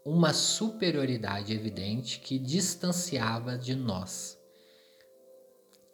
uma 0.03 0.33
superioridade 0.33 1.53
evidente 1.53 2.19
que 2.19 2.39
distanciava 2.39 3.57
de 3.57 3.75
nós. 3.75 4.39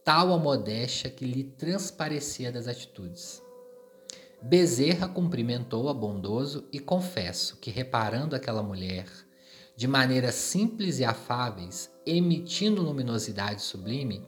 Tal 0.06 0.32
a 0.32 0.38
modéstia 0.38 1.10
que 1.10 1.26
lhe 1.26 1.44
transparecia 1.44 2.52
das 2.52 2.68
atitudes. 2.68 3.42
Bezerra 4.42 5.08
cumprimentou-a 5.08 5.94
bondoso 5.94 6.70
e 6.72 6.80
confesso 6.80 7.58
que, 7.58 7.72
reparando 7.72 8.36
aquela 8.36 8.62
mulher, 8.62 9.08
de 9.76 9.88
maneira 9.88 10.32
simples 10.32 11.00
e 11.00 11.06
afáveis, 11.06 11.92
emitindo 12.06 12.82
luminosidade 12.82 13.62
sublime, 13.62 14.26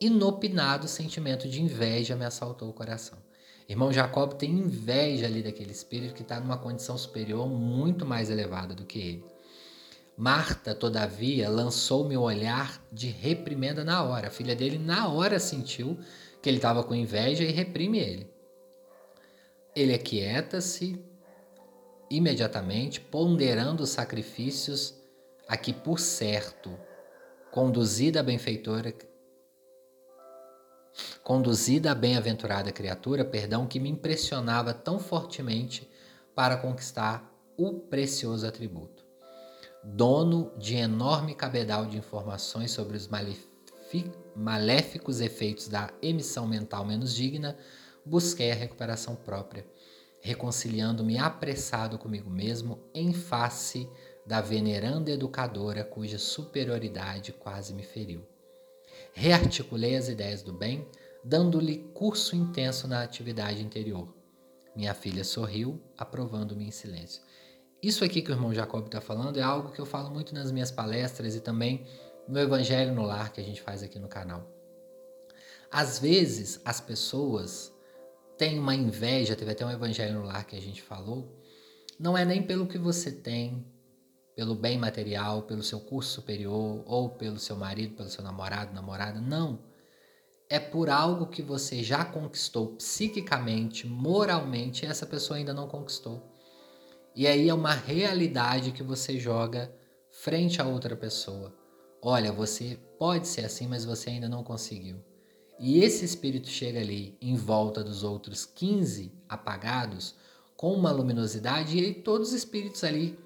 inopinado 0.00 0.86
sentimento 0.86 1.48
de 1.48 1.62
inveja 1.62 2.14
me 2.14 2.24
assaltou 2.24 2.68
o 2.68 2.74
coração. 2.74 3.18
Irmão 3.68 3.92
Jacob 3.92 4.34
tem 4.34 4.50
inveja 4.50 5.26
ali 5.26 5.42
daquele 5.42 5.72
espírito 5.72 6.14
que 6.14 6.22
está 6.22 6.38
numa 6.38 6.58
condição 6.58 6.96
superior 6.96 7.48
muito 7.48 8.06
mais 8.06 8.30
elevada 8.30 8.74
do 8.74 8.84
que 8.84 8.98
ele. 8.98 9.24
Marta, 10.16 10.74
todavia, 10.74 11.48
lançou-me 11.50 12.16
o 12.16 12.22
olhar 12.22 12.82
de 12.92 13.08
reprimenda 13.08 13.84
na 13.84 14.02
hora. 14.02 14.28
A 14.28 14.30
filha 14.30 14.54
dele, 14.54 14.78
na 14.78 15.08
hora, 15.08 15.38
sentiu 15.38 15.98
que 16.40 16.48
ele 16.48 16.56
estava 16.56 16.82
com 16.82 16.94
inveja 16.94 17.44
e 17.44 17.50
reprime 17.50 17.98
ele. 17.98 18.30
Ele 19.74 19.92
aquieta-se, 19.92 20.98
imediatamente, 22.10 23.00
ponderando 23.00 23.82
os 23.82 23.90
sacrifícios 23.90 24.94
a 25.48 25.56
que, 25.56 25.72
por 25.72 25.98
certo, 25.98 26.78
conduzida 27.50 28.20
a 28.20 28.22
benfeitora, 28.22 28.94
conduzida 31.22 31.90
a 31.92 31.94
bem-aventurada 31.94 32.72
criatura, 32.72 33.24
perdão, 33.24 33.66
que 33.66 33.80
me 33.80 33.88
impressionava 33.88 34.72
tão 34.72 34.98
fortemente 34.98 35.90
para 36.34 36.56
conquistar 36.56 37.32
o 37.56 37.72
precioso 37.74 38.46
atributo. 38.46 39.04
Dono 39.82 40.52
de 40.58 40.74
enorme 40.74 41.34
cabedal 41.34 41.86
de 41.86 41.96
informações 41.96 42.70
sobre 42.70 42.96
os 42.96 43.08
maléficos 44.34 45.20
efeitos 45.20 45.68
da 45.68 45.92
emissão 46.02 46.46
mental 46.46 46.84
menos 46.84 47.14
digna, 47.14 47.56
busquei 48.04 48.50
a 48.50 48.54
recuperação 48.54 49.14
própria 49.14 49.64
reconciliando-me 50.26 51.18
apressado 51.18 51.96
comigo 51.98 52.28
mesmo 52.28 52.80
em 52.92 53.12
face 53.12 53.88
da 54.26 54.40
veneranda 54.40 55.12
educadora 55.12 55.84
cuja 55.84 56.18
superioridade 56.18 57.32
quase 57.32 57.72
me 57.72 57.84
feriu. 57.84 58.26
Rearticulei 59.12 59.94
as 59.94 60.08
ideias 60.08 60.42
do 60.42 60.52
bem, 60.52 60.84
dando-lhe 61.22 61.78
curso 61.94 62.34
intenso 62.34 62.88
na 62.88 63.04
atividade 63.04 63.62
interior. 63.62 64.12
Minha 64.74 64.94
filha 64.94 65.22
sorriu, 65.22 65.80
aprovando-me 65.96 66.66
em 66.66 66.72
silêncio. 66.72 67.22
Isso 67.80 68.04
aqui 68.04 68.20
que 68.20 68.32
o 68.32 68.34
irmão 68.34 68.52
Jacob 68.52 68.84
está 68.84 69.00
falando 69.00 69.38
é 69.38 69.42
algo 69.42 69.70
que 69.70 69.80
eu 69.80 69.86
falo 69.86 70.10
muito 70.10 70.34
nas 70.34 70.50
minhas 70.50 70.72
palestras 70.72 71.36
e 71.36 71.40
também 71.40 71.86
no 72.26 72.40
Evangelho 72.40 72.92
no 72.92 73.04
Lar 73.04 73.32
que 73.32 73.40
a 73.40 73.44
gente 73.44 73.62
faz 73.62 73.80
aqui 73.80 74.00
no 74.00 74.08
canal. 74.08 74.44
Às 75.70 76.00
vezes, 76.00 76.60
as 76.64 76.80
pessoas 76.80 77.75
tem 78.36 78.58
uma 78.58 78.74
inveja, 78.74 79.36
teve 79.36 79.52
até 79.52 79.64
um 79.64 79.70
evangelho 79.70 80.14
no 80.14 80.26
lar 80.26 80.46
que 80.46 80.56
a 80.56 80.60
gente 80.60 80.82
falou, 80.82 81.40
não 81.98 82.16
é 82.16 82.24
nem 82.24 82.42
pelo 82.42 82.66
que 82.66 82.78
você 82.78 83.10
tem, 83.10 83.66
pelo 84.34 84.54
bem 84.54 84.78
material, 84.78 85.42
pelo 85.42 85.62
seu 85.62 85.80
curso 85.80 86.10
superior, 86.10 86.82
ou 86.86 87.08
pelo 87.08 87.38
seu 87.38 87.56
marido, 87.56 87.96
pelo 87.96 88.10
seu 88.10 88.22
namorado, 88.22 88.74
namorada, 88.74 89.20
não. 89.20 89.64
É 90.48 90.60
por 90.60 90.90
algo 90.90 91.26
que 91.26 91.42
você 91.42 91.82
já 91.82 92.04
conquistou 92.04 92.76
psiquicamente, 92.76 93.86
moralmente, 93.86 94.84
e 94.84 94.88
essa 94.88 95.06
pessoa 95.06 95.38
ainda 95.38 95.54
não 95.54 95.66
conquistou. 95.66 96.22
E 97.14 97.26
aí 97.26 97.48
é 97.48 97.54
uma 97.54 97.72
realidade 97.72 98.72
que 98.72 98.82
você 98.82 99.18
joga 99.18 99.74
frente 100.10 100.60
a 100.60 100.66
outra 100.66 100.94
pessoa. 100.94 101.54
Olha, 102.02 102.30
você 102.30 102.78
pode 102.98 103.26
ser 103.26 103.46
assim, 103.46 103.66
mas 103.66 103.86
você 103.86 104.10
ainda 104.10 104.28
não 104.28 104.44
conseguiu. 104.44 105.02
E 105.58 105.82
esse 105.82 106.04
espírito 106.04 106.48
chega 106.48 106.80
ali 106.80 107.16
em 107.20 107.34
volta 107.34 107.82
dos 107.82 108.02
outros 108.02 108.44
15 108.44 109.12
apagados 109.28 110.14
com 110.56 110.72
uma 110.72 110.90
luminosidade, 110.90 111.78
e 111.78 111.94
todos 111.94 112.28
os 112.28 112.34
espíritos 112.34 112.82
ali 112.84 113.18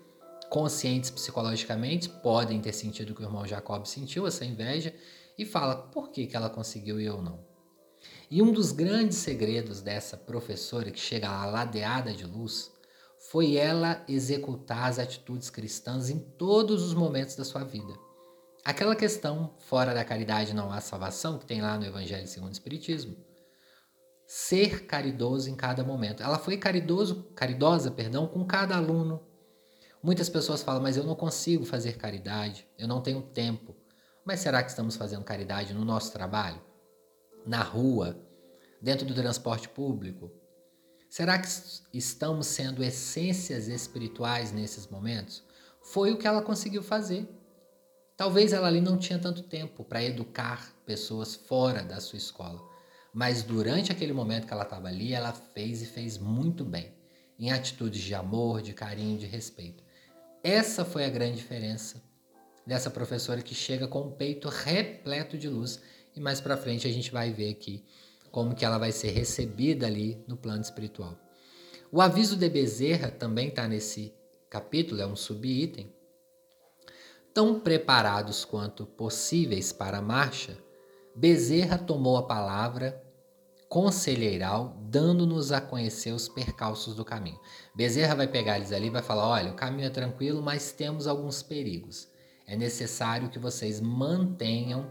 conscientes 0.49 1.11
psicologicamente 1.11 2.09
podem 2.09 2.61
ter 2.61 2.73
sentido 2.73 3.15
que 3.15 3.23
o 3.23 3.25
irmão 3.25 3.47
Jacob 3.47 3.87
sentiu 3.87 4.27
essa 4.27 4.45
inveja 4.45 4.93
e 5.39 5.45
fala 5.45 5.77
por 5.77 6.11
que, 6.11 6.27
que 6.27 6.37
ela 6.37 6.51
conseguiu 6.51 7.01
e 7.01 7.05
eu 7.05 7.23
não. 7.23 7.39
E 8.31 8.43
um 8.43 8.53
dos 8.53 8.73
grandes 8.73 9.19
segredos 9.19 9.81
dessa 9.81 10.17
professora 10.17 10.91
que 10.91 10.99
chega 10.99 11.29
lá 11.29 11.47
ladeada 11.47 12.13
de 12.13 12.27
luz 12.27 12.71
foi 13.19 13.57
ela 13.57 14.05
executar 14.09 14.89
as 14.89 14.99
atitudes 14.99 15.51
cristãs 15.51 16.11
em 16.11 16.19
todos 16.19 16.83
os 16.83 16.95
momentos 16.95 17.37
da 17.37 17.45
sua 17.45 17.63
vida. 17.63 17.93
Aquela 18.65 18.95
questão, 18.95 19.55
fora 19.59 19.95
da 19.95 20.05
caridade 20.05 20.55
não 20.55 20.71
há 20.71 20.81
salvação, 20.81 21.39
que 21.39 21.47
tem 21.47 21.63
lá 21.63 21.79
no 21.79 21.87
Evangelho 21.87 22.27
segundo 22.27 22.51
o 22.51 22.53
Espiritismo. 22.53 23.17
Ser 24.27 24.87
caridoso 24.87 25.51
em 25.51 25.57
cada 25.57 25.83
momento. 25.83 26.23
Ela 26.23 26.39
foi 26.39 26.57
caridoso, 26.57 27.25
caridosa, 27.35 27.91
perdão, 27.91 28.27
com 28.27 28.45
cada 28.45 28.77
aluno. 28.77 29.27
Muitas 30.03 30.29
pessoas 30.29 30.63
falam, 30.63 30.83
mas 30.83 30.97
eu 30.97 31.05
não 31.05 31.15
consigo 31.15 31.65
fazer 31.65 31.97
caridade, 31.97 32.67
eu 32.79 32.87
não 32.87 33.03
tenho 33.03 33.23
tempo. 33.23 33.75
Mas 34.25 34.41
será 34.41 34.63
que 34.63 34.71
estamos 34.71 34.97
fazendo 34.97 35.25
caridade 35.25 35.75
no 35.75 35.85
nosso 35.85 36.13
trabalho? 36.13 36.61
Na 37.47 37.63
rua? 37.63 38.19
Dentro 38.81 39.07
do 39.07 39.15
transporte 39.15 39.69
público? 39.69 40.31
Será 41.09 41.39
que 41.39 41.49
estamos 41.93 42.47
sendo 42.47 42.85
essências 42.85 43.69
espirituais 43.69 44.53
nesses 44.53 44.87
momentos? 44.87 45.43
Foi 45.83 46.13
o 46.13 46.17
que 46.17 46.27
ela 46.27 46.41
conseguiu 46.41 46.83
fazer. 46.83 47.29
Talvez 48.21 48.53
ela 48.53 48.69
ali 48.69 48.83
não 48.83 48.99
tinha 48.99 49.19
tanto 49.19 49.43
tempo 49.43 49.83
para 49.83 50.05
educar 50.05 50.75
pessoas 50.85 51.35
fora 51.35 51.83
da 51.83 51.99
sua 52.01 52.19
escola, 52.19 52.63
mas 53.15 53.43
durante 53.43 53.91
aquele 53.91 54.13
momento 54.13 54.47
que 54.47 54.53
ela 54.53 54.65
estava 54.65 54.89
ali, 54.89 55.15
ela 55.15 55.33
fez 55.33 55.81
e 55.81 55.87
fez 55.87 56.19
muito 56.19 56.63
bem, 56.63 56.93
em 57.39 57.51
atitudes 57.51 58.03
de 58.03 58.15
amor, 58.15 58.61
de 58.61 58.75
carinho, 58.75 59.17
de 59.17 59.25
respeito. 59.25 59.83
Essa 60.45 60.85
foi 60.85 61.07
a 61.07 61.09
grande 61.09 61.39
diferença 61.39 62.03
dessa 62.67 62.91
professora 62.91 63.41
que 63.41 63.55
chega 63.55 63.89
com 63.89 64.01
o 64.01 64.13
peito 64.13 64.51
repleto 64.51 65.39
de 65.39 65.49
luz 65.49 65.81
e 66.15 66.21
mais 66.21 66.43
para 66.43 66.59
frente 66.59 66.87
a 66.87 66.93
gente 66.93 67.11
vai 67.11 67.33
ver 67.33 67.49
aqui 67.49 67.87
como 68.31 68.55
que 68.55 68.67
ela 68.67 68.77
vai 68.77 68.93
ser 68.93 69.13
recebida 69.13 69.87
ali 69.87 70.23
no 70.29 70.37
plano 70.37 70.61
espiritual. 70.61 71.19
O 71.91 72.03
aviso 72.03 72.37
de 72.37 72.51
Bezerra 72.51 73.11
também 73.11 73.49
está 73.49 73.67
nesse 73.67 74.13
capítulo, 74.51 75.01
é 75.01 75.07
um 75.07 75.17
subitem, 75.17 75.91
Tão 77.33 77.61
preparados 77.61 78.45
quanto 78.45 78.85
possíveis 78.85 79.73
para 79.73 79.99
a 79.99 80.03
marcha, 80.03 80.59
Bezerra 81.15 81.79
tomou 81.79 82.17
a 82.17 82.27
palavra 82.27 83.03
conselheiral, 83.69 84.77
dando-nos 84.83 85.53
a 85.53 85.61
conhecer 85.61 86.13
os 86.13 86.29
percalços 86.29 86.97
do 86.97 87.05
caminho. 87.05 87.39
Bezerra 87.73 88.17
vai 88.17 88.27
pegar 88.27 88.57
eles 88.57 88.73
ali 88.73 88.89
e 88.89 88.91
vai 88.91 89.03
falar: 89.03 89.29
olha, 89.29 89.53
o 89.53 89.57
caminho 89.57 89.87
é 89.87 89.91
tranquilo, 89.91 90.43
mas 90.43 90.73
temos 90.73 91.07
alguns 91.07 91.41
perigos. 91.43 92.09
É 92.47 92.57
necessário 92.57 93.29
que 93.29 93.39
vocês 93.39 93.81
mantenham 93.81 94.91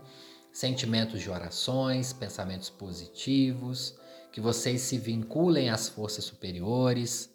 sentimentos 0.54 1.20
de 1.20 1.30
orações, 1.30 2.14
pensamentos 2.14 2.70
positivos, 2.70 3.98
que 4.32 4.40
vocês 4.40 4.82
se 4.82 4.98
vinculem 4.98 5.70
às 5.70 5.90
forças 5.90 6.24
superiores 6.24 7.30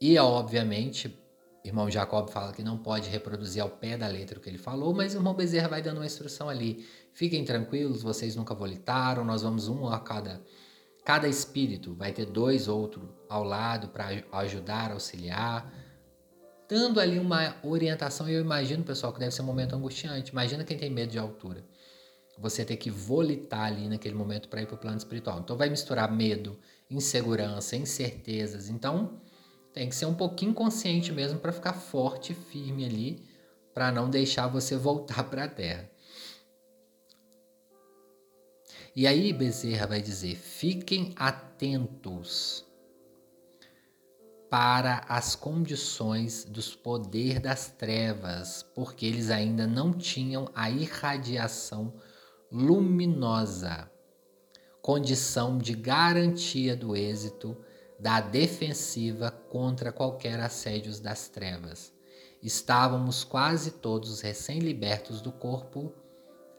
e, 0.00 0.18
obviamente, 0.18 1.16
irmão 1.64 1.90
Jacob 1.90 2.30
fala 2.30 2.52
que 2.52 2.62
não 2.62 2.78
pode 2.78 3.08
reproduzir 3.08 3.62
ao 3.62 3.68
pé 3.68 3.96
da 3.96 4.08
letra 4.08 4.38
o 4.38 4.42
que 4.42 4.48
ele 4.48 4.58
falou, 4.58 4.94
mas 4.94 5.14
o 5.14 5.18
irmão 5.18 5.34
Bezerra 5.34 5.68
vai 5.68 5.82
dando 5.82 5.98
uma 5.98 6.06
instrução 6.06 6.48
ali. 6.48 6.86
Fiquem 7.12 7.44
tranquilos, 7.44 8.02
vocês 8.02 8.36
nunca 8.36 8.54
volitaram, 8.54 9.24
nós 9.24 9.42
vamos 9.42 9.68
um 9.68 9.86
a 9.88 9.98
cada. 9.98 10.42
Cada 11.04 11.26
espírito 11.26 11.94
vai 11.94 12.12
ter 12.12 12.26
dois 12.26 12.68
outros 12.68 13.08
ao 13.28 13.42
lado 13.42 13.88
para 13.88 14.08
ajudar, 14.32 14.92
auxiliar, 14.92 15.72
dando 16.68 17.00
ali 17.00 17.18
uma 17.18 17.56
orientação. 17.62 18.28
E 18.28 18.34
eu 18.34 18.40
imagino, 18.40 18.84
pessoal, 18.84 19.12
que 19.12 19.18
deve 19.18 19.32
ser 19.32 19.42
um 19.42 19.46
momento 19.46 19.74
angustiante. 19.74 20.32
Imagina 20.32 20.64
quem 20.64 20.76
tem 20.76 20.90
medo 20.90 21.10
de 21.10 21.18
altura. 21.18 21.64
você 22.38 22.64
ter 22.64 22.76
que 22.76 22.88
volitar 22.90 23.64
ali 23.64 23.88
naquele 23.88 24.14
momento 24.14 24.48
para 24.48 24.62
ir 24.62 24.66
para 24.66 24.76
o 24.76 24.78
plano 24.78 24.98
espiritual. 24.98 25.40
Então 25.40 25.56
vai 25.56 25.68
misturar 25.68 26.12
medo, 26.12 26.56
insegurança, 26.88 27.74
incertezas. 27.74 28.68
Então 28.68 29.20
tem 29.72 29.88
que 29.88 29.94
ser 29.94 30.06
um 30.06 30.14
pouquinho 30.14 30.54
consciente 30.54 31.12
mesmo 31.12 31.38
para 31.38 31.52
ficar 31.52 31.72
forte 31.72 32.32
e 32.32 32.34
firme 32.34 32.84
ali, 32.84 33.22
para 33.72 33.92
não 33.92 34.10
deixar 34.10 34.48
você 34.48 34.76
voltar 34.76 35.24
para 35.24 35.44
a 35.44 35.48
Terra. 35.48 35.90
E 38.94 39.06
aí 39.06 39.32
Bezerra 39.32 39.86
vai 39.86 40.02
dizer: 40.02 40.34
fiquem 40.34 41.12
atentos 41.14 42.66
para 44.50 45.04
as 45.08 45.36
condições 45.36 46.44
dos 46.44 46.74
poder 46.74 47.38
das 47.38 47.68
trevas, 47.68 48.64
porque 48.74 49.06
eles 49.06 49.30
ainda 49.30 49.66
não 49.66 49.92
tinham 49.92 50.50
a 50.54 50.70
irradiação 50.70 51.94
luminosa, 52.50 53.90
condição 54.80 55.58
de 55.58 55.74
garantia 55.74 56.74
do 56.74 56.96
êxito 56.96 57.56
da 57.98 58.20
defensiva 58.20 59.30
contra 59.30 59.90
qualquer 59.92 60.38
assédios 60.38 61.00
das 61.00 61.28
trevas. 61.28 61.92
Estávamos 62.42 63.24
quase 63.24 63.72
todos 63.72 64.20
recém-libertos 64.20 65.20
do 65.20 65.32
corpo, 65.32 65.92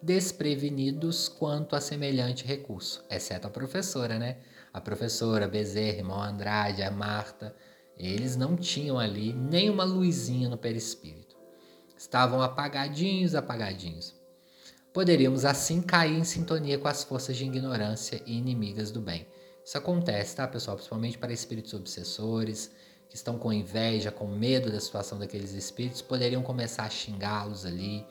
desprevenidos 0.02 1.30
quanto 1.30 1.76
a 1.76 1.82
semelhante 1.82 2.46
recurso, 2.46 3.04
exceto 3.10 3.48
a 3.48 3.50
professora, 3.50 4.20
né? 4.20 4.38
A 4.74 4.82
professora 4.82 5.48
Bezerra, 5.48 5.98
irmão 5.98 6.22
Andrade, 6.22 6.84
a 6.84 6.92
Marta, 6.92 7.56
eles 7.98 8.36
não 8.36 8.56
tinham 8.56 9.00
ali 9.00 9.34
nem 9.34 9.70
uma 9.70 9.84
luzinha 9.84 10.50
no 10.50 10.58
perispírito. 10.58 11.38
Estavam 11.98 12.42
apagadinhos, 12.42 13.36
apagadinhos. 13.36 14.16
Poderíamos 14.94 15.44
assim 15.44 15.82
cair 15.82 16.18
em 16.18 16.24
sintonia 16.24 16.78
com 16.78 16.88
as 16.88 17.04
forças 17.04 17.36
de 17.36 17.46
ignorância 17.46 18.22
e 18.26 18.38
inimigas 18.38 18.92
do 18.92 19.02
bem. 19.02 19.28
Isso 19.70 19.78
acontece, 19.78 20.36
tá, 20.36 20.48
pessoal? 20.48 20.78
Principalmente 20.78 21.20
para 21.20 21.32
espíritos 21.32 21.76
obsessores, 21.76 22.72
que 23.08 23.16
estão 23.16 23.38
com 23.38 23.54
inveja, 23.54 24.10
com 24.10 24.26
medo 24.26 24.72
da 24.72 24.80
situação 24.80 25.20
daqueles 25.20 25.54
espíritos, 25.54 26.02
poderiam 26.02 26.42
começar 26.42 26.86
a 26.86 26.90
xingá-los 26.90 27.68
ali, 27.68 28.04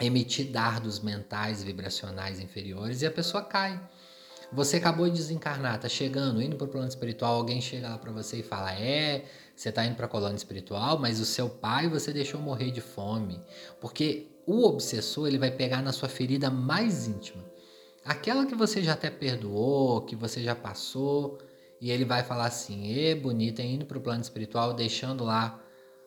emitir 0.00 0.52
dardos 0.52 1.00
mentais 1.00 1.64
vibracionais 1.64 2.38
inferiores 2.38 3.02
e 3.02 3.06
a 3.06 3.10
pessoa 3.10 3.42
cai. 3.42 3.76
Você 4.52 4.76
acabou 4.76 5.06
de 5.10 5.16
desencarnar, 5.16 5.80
tá 5.80 5.88
chegando, 5.88 6.40
indo 6.40 6.54
para 6.54 6.68
o 6.68 6.70
plano 6.70 6.86
espiritual, 6.86 7.34
alguém 7.34 7.60
chega 7.60 7.88
lá 7.88 7.98
para 7.98 8.12
você 8.12 8.36
e 8.36 8.42
fala: 8.44 8.72
"É, 8.72 9.24
você 9.56 9.70
está 9.70 9.84
indo 9.84 9.96
para 9.96 10.06
a 10.06 10.08
colônia 10.08 10.36
espiritual, 10.36 10.96
mas 10.96 11.18
o 11.18 11.24
seu 11.24 11.50
pai 11.50 11.88
você 11.88 12.12
deixou 12.12 12.40
morrer 12.40 12.70
de 12.70 12.80
fome". 12.80 13.44
Porque 13.80 14.28
o 14.46 14.62
obsessor, 14.62 15.26
ele 15.26 15.38
vai 15.38 15.50
pegar 15.50 15.82
na 15.82 15.90
sua 15.90 16.08
ferida 16.08 16.48
mais 16.52 17.08
íntima. 17.08 17.51
Aquela 18.04 18.46
que 18.46 18.54
você 18.54 18.82
já 18.82 18.94
até 18.94 19.10
perdoou, 19.10 20.02
que 20.02 20.16
você 20.16 20.42
já 20.42 20.56
passou, 20.56 21.38
e 21.80 21.90
ele 21.90 22.04
vai 22.04 22.24
falar 22.24 22.46
assim: 22.46 22.92
"E 22.92 23.14
bonita, 23.14 23.62
indo 23.62 23.86
para 23.86 23.98
o 23.98 24.00
plano 24.00 24.22
espiritual, 24.22 24.74
deixando 24.74 25.24
lá 25.24 25.62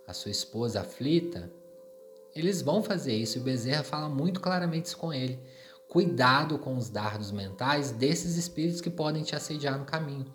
a 0.05 0.13
sua 0.13 0.31
esposa 0.31 0.81
aflita". 0.81 1.51
Eles 2.35 2.61
vão 2.61 2.83
fazer 2.83 3.15
isso 3.15 3.37
e 3.37 3.41
o 3.41 3.43
Bezerra 3.43 3.83
fala 3.83 4.09
muito 4.09 4.41
claramente 4.41 4.87
isso 4.87 4.97
com 4.97 5.13
ele. 5.13 5.39
Cuidado 5.87 6.59
com 6.59 6.75
os 6.75 6.89
dardos 6.89 7.31
mentais 7.31 7.91
desses 7.91 8.35
espíritos 8.35 8.81
que 8.81 8.89
podem 8.89 9.23
te 9.23 9.35
assediar 9.35 9.79
no 9.79 9.85
caminho. 9.85 10.25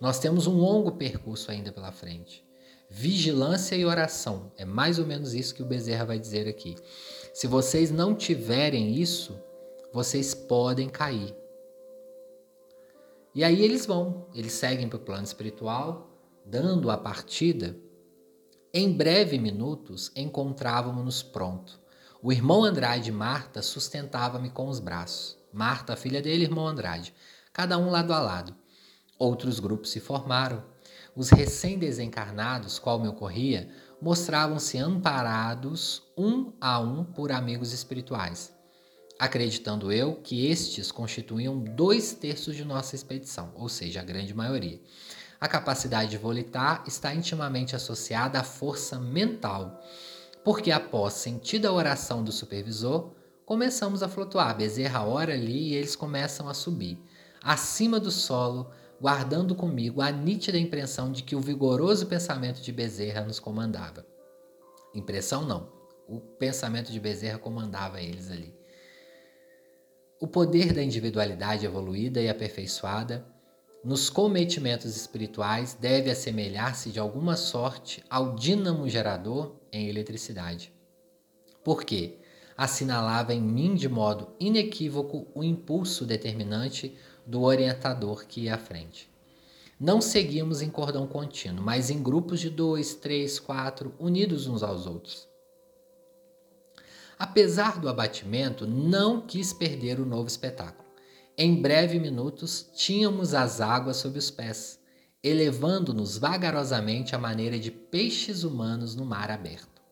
Nós 0.00 0.20
temos 0.20 0.46
um 0.46 0.56
longo 0.56 0.92
percurso 0.92 1.50
ainda 1.50 1.72
pela 1.72 1.90
frente. 1.90 2.44
Vigilância 2.88 3.74
e 3.74 3.84
oração. 3.84 4.52
É 4.56 4.64
mais 4.64 5.00
ou 5.00 5.06
menos 5.06 5.34
isso 5.34 5.54
que 5.54 5.62
o 5.62 5.66
Bezerra 5.66 6.04
vai 6.04 6.18
dizer 6.20 6.46
aqui. 6.46 6.76
Se 7.34 7.48
vocês 7.48 7.90
não 7.90 8.14
tiverem 8.14 8.94
isso, 8.94 9.36
vocês 9.92 10.34
podem 10.34 10.88
cair. 10.88 11.34
E 13.34 13.44
aí 13.44 13.62
eles 13.62 13.86
vão, 13.86 14.26
eles 14.34 14.52
seguem 14.52 14.88
para 14.88 14.96
o 14.96 15.04
plano 15.04 15.24
espiritual, 15.24 16.10
dando 16.44 16.90
a 16.90 16.96
partida. 16.96 17.76
Em 18.72 18.92
breve 18.92 19.38
minutos 19.38 20.10
encontrávamos-nos 20.14 21.22
pronto 21.22 21.80
o 22.22 22.30
irmão 22.30 22.64
Andrade 22.64 23.08
e 23.08 23.12
Marta 23.12 23.62
sustentava-me 23.62 24.50
com 24.50 24.68
os 24.68 24.78
braços. 24.78 25.38
Marta, 25.50 25.96
filha 25.96 26.20
dele, 26.20 26.44
irmão 26.44 26.66
Andrade, 26.66 27.14
cada 27.50 27.78
um 27.78 27.88
lado 27.88 28.12
a 28.12 28.20
lado. 28.20 28.54
Outros 29.18 29.58
grupos 29.58 29.90
se 29.90 30.00
formaram. 30.00 30.62
Os 31.16 31.30
recém-desencarnados, 31.30 32.78
qual 32.78 33.00
me 33.00 33.08
ocorria, 33.08 33.70
mostravam-se 34.02 34.76
amparados 34.76 36.02
um 36.16 36.52
a 36.60 36.78
um 36.78 37.04
por 37.04 37.32
amigos 37.32 37.72
espirituais, 37.72 38.54
acreditando 39.20 39.92
eu 39.92 40.16
que 40.16 40.46
estes 40.46 40.90
constituíam 40.90 41.60
dois 41.60 42.12
terços 42.12 42.56
de 42.56 42.64
nossa 42.64 42.96
expedição, 42.96 43.52
ou 43.54 43.68
seja, 43.68 44.00
a 44.00 44.04
grande 44.04 44.34
maioria. 44.34 44.80
A 45.40 45.46
capacidade 45.46 46.10
de 46.10 46.18
volitar 46.18 46.82
está 46.86 47.14
intimamente 47.14 47.76
associada 47.76 48.40
à 48.40 48.42
força 48.42 48.98
mental 48.98 49.80
porque 50.44 50.70
após 50.70 51.14
sentida 51.14 51.68
a 51.68 51.72
oração 51.72 52.24
do 52.24 52.32
supervisor, 52.32 53.12
começamos 53.44 54.02
a 54.02 54.08
flutuar. 54.08 54.56
Bezerra 54.56 55.04
ora 55.04 55.34
ali 55.34 55.70
e 55.70 55.74
eles 55.74 55.94
começam 55.94 56.48
a 56.48 56.54
subir. 56.54 56.98
Acima 57.42 58.00
do 58.00 58.10
solo, 58.10 58.70
guardando 59.00 59.54
comigo 59.54 60.00
a 60.00 60.10
nítida 60.10 60.58
impressão 60.58 61.12
de 61.12 61.22
que 61.22 61.36
o 61.36 61.40
vigoroso 61.40 62.06
pensamento 62.06 62.60
de 62.60 62.72
Bezerra 62.72 63.22
nos 63.22 63.38
comandava. 63.38 64.06
Impressão 64.94 65.44
não, 65.44 65.70
o 66.08 66.20
pensamento 66.20 66.90
de 66.90 66.98
Bezerra 66.98 67.38
comandava 67.38 68.00
eles 68.00 68.30
ali. 68.30 68.59
O 70.22 70.26
poder 70.26 70.74
da 70.74 70.82
individualidade 70.82 71.64
evoluída 71.64 72.20
e 72.20 72.28
aperfeiçoada 72.28 73.26
nos 73.82 74.10
cometimentos 74.10 74.94
espirituais 74.94 75.72
deve 75.72 76.10
assemelhar-se 76.10 76.90
de 76.90 77.00
alguma 77.00 77.36
sorte 77.36 78.04
ao 78.10 78.34
dínamo 78.34 78.86
gerador 78.86 79.56
em 79.72 79.88
eletricidade. 79.88 80.70
Porque 81.64 82.18
assinalava 82.54 83.32
em 83.32 83.40
mim 83.40 83.74
de 83.74 83.88
modo 83.88 84.36
inequívoco 84.38 85.26
o 85.34 85.42
impulso 85.42 86.04
determinante 86.04 86.94
do 87.26 87.40
orientador 87.40 88.26
que 88.26 88.42
ia 88.42 88.56
à 88.56 88.58
frente. 88.58 89.08
Não 89.80 90.02
seguíamos 90.02 90.60
em 90.60 90.68
cordão 90.68 91.06
contínuo, 91.06 91.64
mas 91.64 91.88
em 91.88 92.02
grupos 92.02 92.40
de 92.40 92.50
dois, 92.50 92.94
três, 92.94 93.38
quatro, 93.40 93.94
unidos 93.98 94.46
uns 94.46 94.62
aos 94.62 94.86
outros. 94.86 95.29
Apesar 97.20 97.78
do 97.78 97.86
abatimento, 97.86 98.66
não 98.66 99.20
quis 99.20 99.52
perder 99.52 100.00
o 100.00 100.06
novo 100.06 100.26
espetáculo. 100.26 100.88
Em 101.36 101.60
breve 101.60 101.98
minutos, 101.98 102.70
tínhamos 102.74 103.34
as 103.34 103.60
águas 103.60 103.98
sob 103.98 104.18
os 104.18 104.30
pés, 104.30 104.80
elevando-nos 105.22 106.16
vagarosamente 106.16 107.14
à 107.14 107.18
maneira 107.18 107.58
de 107.58 107.70
peixes 107.70 108.42
humanos 108.42 108.96
no 108.96 109.04
mar 109.04 109.30
aberto. 109.30 109.82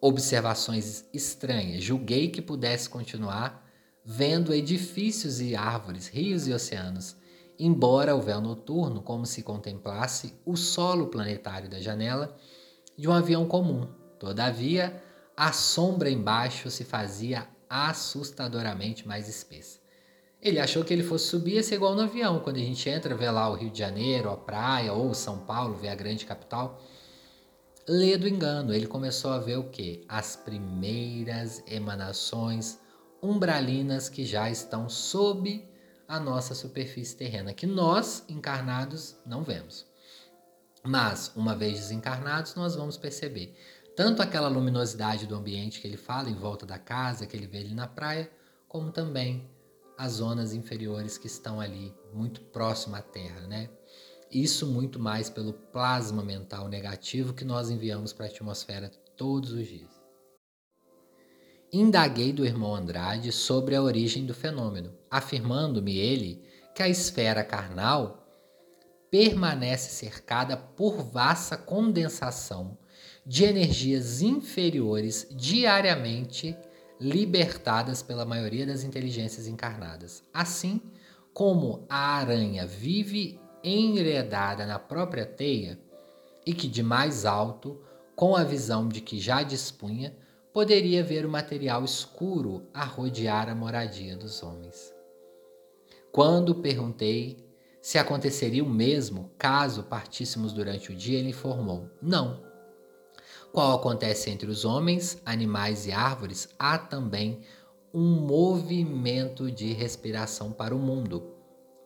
Observações 0.00 1.04
estranhas, 1.12 1.82
julguei 1.82 2.28
que 2.28 2.40
pudesse 2.40 2.88
continuar, 2.88 3.68
vendo 4.04 4.54
edifícios 4.54 5.40
e 5.40 5.56
árvores, 5.56 6.06
rios 6.06 6.46
e 6.46 6.52
oceanos, 6.52 7.16
embora 7.58 8.14
o 8.14 8.22
véu 8.22 8.40
noturno, 8.40 9.02
como 9.02 9.26
se 9.26 9.42
contemplasse 9.42 10.34
o 10.44 10.56
solo 10.56 11.08
planetário 11.08 11.68
da 11.68 11.80
janela 11.80 12.36
de 12.96 13.08
um 13.08 13.12
avião 13.12 13.44
comum. 13.44 13.88
Todavia, 14.20 15.02
a 15.36 15.52
sombra 15.52 16.10
embaixo 16.10 16.70
se 16.70 16.84
fazia 16.84 17.46
assustadoramente 17.68 19.06
mais 19.06 19.28
espessa. 19.28 19.78
Ele 20.40 20.58
achou 20.58 20.84
que 20.84 20.92
ele 20.92 21.02
fosse 21.02 21.26
subir 21.26 21.58
e 21.58 21.62
ser 21.62 21.74
igual 21.74 21.94
no 21.94 22.02
avião. 22.02 22.40
Quando 22.40 22.56
a 22.56 22.60
gente 22.60 22.88
entra, 22.88 23.14
vê 23.14 23.30
lá 23.30 23.50
o 23.50 23.54
Rio 23.54 23.70
de 23.70 23.78
Janeiro, 23.78 24.30
a 24.30 24.36
praia, 24.36 24.92
ou 24.92 25.12
São 25.12 25.40
Paulo, 25.40 25.74
vê 25.74 25.88
a 25.88 25.94
grande 25.94 26.24
capital. 26.24 26.80
Lê 27.88 28.16
do 28.16 28.28
engano. 28.28 28.72
Ele 28.72 28.86
começou 28.86 29.32
a 29.32 29.38
ver 29.38 29.58
o 29.58 29.68
quê? 29.70 30.04
As 30.08 30.36
primeiras 30.36 31.62
emanações 31.66 32.78
umbralinas 33.22 34.08
que 34.08 34.24
já 34.24 34.50
estão 34.50 34.88
sob 34.88 35.68
a 36.06 36.20
nossa 36.20 36.54
superfície 36.54 37.16
terrena, 37.16 37.52
que 37.52 37.66
nós, 37.66 38.24
encarnados, 38.28 39.16
não 39.26 39.42
vemos. 39.42 39.86
Mas, 40.84 41.32
uma 41.34 41.56
vez 41.56 41.80
desencarnados, 41.80 42.54
nós 42.54 42.76
vamos 42.76 42.96
perceber 42.96 43.56
tanto 43.96 44.20
aquela 44.20 44.48
luminosidade 44.48 45.26
do 45.26 45.34
ambiente 45.34 45.80
que 45.80 45.86
ele 45.86 45.96
fala 45.96 46.28
em 46.28 46.34
volta 46.34 46.66
da 46.66 46.78
casa, 46.78 47.26
que 47.26 47.34
ele 47.34 47.46
vê 47.46 47.58
ali 47.58 47.74
na 47.74 47.86
praia, 47.86 48.30
como 48.68 48.92
também 48.92 49.48
as 49.96 50.12
zonas 50.12 50.52
inferiores 50.52 51.16
que 51.16 51.26
estão 51.26 51.58
ali 51.58 51.94
muito 52.12 52.42
próximo 52.42 52.94
à 52.94 53.00
Terra, 53.00 53.40
né? 53.46 53.70
Isso 54.30 54.66
muito 54.66 54.98
mais 54.98 55.30
pelo 55.30 55.54
plasma 55.54 56.22
mental 56.22 56.68
negativo 56.68 57.32
que 57.32 57.44
nós 57.44 57.70
enviamos 57.70 58.12
para 58.12 58.26
a 58.26 58.28
atmosfera 58.28 58.90
todos 59.16 59.52
os 59.52 59.66
dias. 59.66 59.90
Indaguei 61.72 62.32
do 62.32 62.44
irmão 62.44 62.74
Andrade 62.74 63.32
sobre 63.32 63.74
a 63.74 63.82
origem 63.82 64.26
do 64.26 64.34
fenômeno, 64.34 64.92
afirmando-me 65.10 65.96
ele 65.96 66.44
que 66.74 66.82
a 66.82 66.88
esfera 66.88 67.42
carnal 67.42 68.26
permanece 69.10 69.90
cercada 69.90 70.56
por 70.56 71.02
vasta 71.02 71.56
condensação 71.56 72.76
de 73.26 73.44
energias 73.44 74.22
inferiores 74.22 75.26
diariamente 75.32 76.56
libertadas 77.00 78.00
pela 78.00 78.24
maioria 78.24 78.64
das 78.64 78.84
inteligências 78.84 79.48
encarnadas. 79.48 80.22
Assim 80.32 80.80
como 81.34 81.84
a 81.88 82.16
aranha 82.16 82.66
vive 82.66 83.40
enredada 83.64 84.64
na 84.64 84.78
própria 84.78 85.26
teia 85.26 85.78
e 86.46 86.54
que 86.54 86.68
de 86.68 86.82
mais 86.82 87.26
alto, 87.26 87.82
com 88.14 88.36
a 88.36 88.44
visão 88.44 88.88
de 88.88 89.00
que 89.00 89.18
já 89.18 89.42
dispunha, 89.42 90.16
poderia 90.52 91.02
ver 91.02 91.26
o 91.26 91.30
material 91.30 91.84
escuro 91.84 92.66
a 92.72 92.84
rodear 92.84 93.48
a 93.48 93.54
moradia 93.54 94.16
dos 94.16 94.42
homens. 94.42 94.94
Quando 96.12 96.54
perguntei 96.54 97.44
se 97.82 97.98
aconteceria 97.98 98.64
o 98.64 98.68
mesmo 98.68 99.30
caso 99.36 99.82
partíssemos 99.82 100.52
durante 100.52 100.90
o 100.90 100.94
dia, 100.96 101.18
ele 101.18 101.28
informou: 101.28 101.90
não. 102.00 102.45
Qual 103.56 103.74
acontece 103.74 104.28
entre 104.28 104.50
os 104.50 104.66
homens, 104.66 105.18
animais 105.24 105.86
e 105.86 105.90
árvores, 105.90 106.46
há 106.58 106.76
também 106.76 107.40
um 107.90 108.20
movimento 108.20 109.50
de 109.50 109.72
respiração 109.72 110.52
para 110.52 110.76
o 110.76 110.78
mundo. 110.78 111.32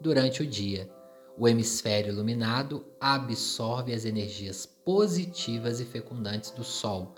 Durante 0.00 0.42
o 0.42 0.46
dia, 0.48 0.90
o 1.38 1.46
hemisfério 1.46 2.12
iluminado 2.12 2.85
absorve 3.00 3.94
as 3.94 4.04
energias 4.04 4.66
positivas 4.66 5.78
e 5.78 5.85
fecundantes 5.85 6.50
do 6.50 6.64
Sol, 6.64 7.14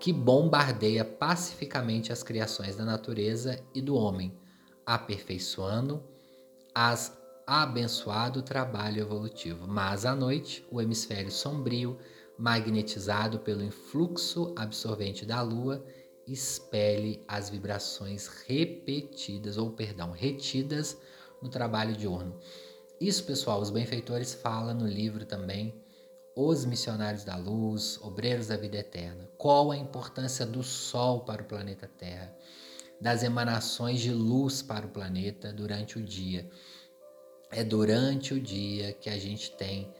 que 0.00 0.12
bombardeia 0.12 1.04
pacificamente 1.04 2.12
as 2.12 2.24
criações 2.24 2.74
da 2.74 2.84
natureza 2.84 3.64
e 3.72 3.80
do 3.80 3.94
homem, 3.94 4.36
aperfeiçoando 4.84 6.02
as 6.74 7.16
abençoado 7.46 8.42
trabalho 8.42 9.00
evolutivo, 9.00 9.68
mas 9.68 10.04
à 10.04 10.14
noite, 10.16 10.66
o 10.72 10.80
hemisfério 10.80 11.30
sombrio, 11.30 11.98
magnetizado 12.42 13.38
pelo 13.38 13.62
influxo 13.62 14.52
absorvente 14.56 15.24
da 15.24 15.40
lua, 15.40 15.86
expele 16.26 17.22
as 17.28 17.48
vibrações 17.48 18.26
repetidas, 18.48 19.56
ou 19.56 19.70
perdão, 19.70 20.10
retidas 20.10 20.98
no 21.40 21.48
trabalho 21.48 21.94
diurno. 21.94 22.36
Isso, 23.00 23.22
pessoal, 23.22 23.60
os 23.60 23.70
benfeitores 23.70 24.34
falam 24.34 24.74
no 24.74 24.88
livro 24.88 25.24
também 25.24 25.72
Os 26.34 26.64
Missionários 26.64 27.22
da 27.22 27.36
Luz, 27.36 27.96
Obreiros 28.02 28.48
da 28.48 28.56
Vida 28.56 28.78
Eterna. 28.78 29.30
Qual 29.38 29.70
a 29.70 29.76
importância 29.76 30.44
do 30.44 30.64
Sol 30.64 31.20
para 31.20 31.42
o 31.42 31.46
planeta 31.46 31.88
Terra? 31.96 32.36
Das 33.00 33.22
emanações 33.22 34.00
de 34.00 34.10
luz 34.10 34.62
para 34.62 34.84
o 34.84 34.90
planeta 34.90 35.52
durante 35.52 35.96
o 35.96 36.02
dia 36.02 36.50
é 37.52 37.62
durante 37.62 38.34
o 38.34 38.40
dia 38.40 38.94
que 38.94 39.10
a 39.10 39.18
gente 39.18 39.52
tem 39.52 39.92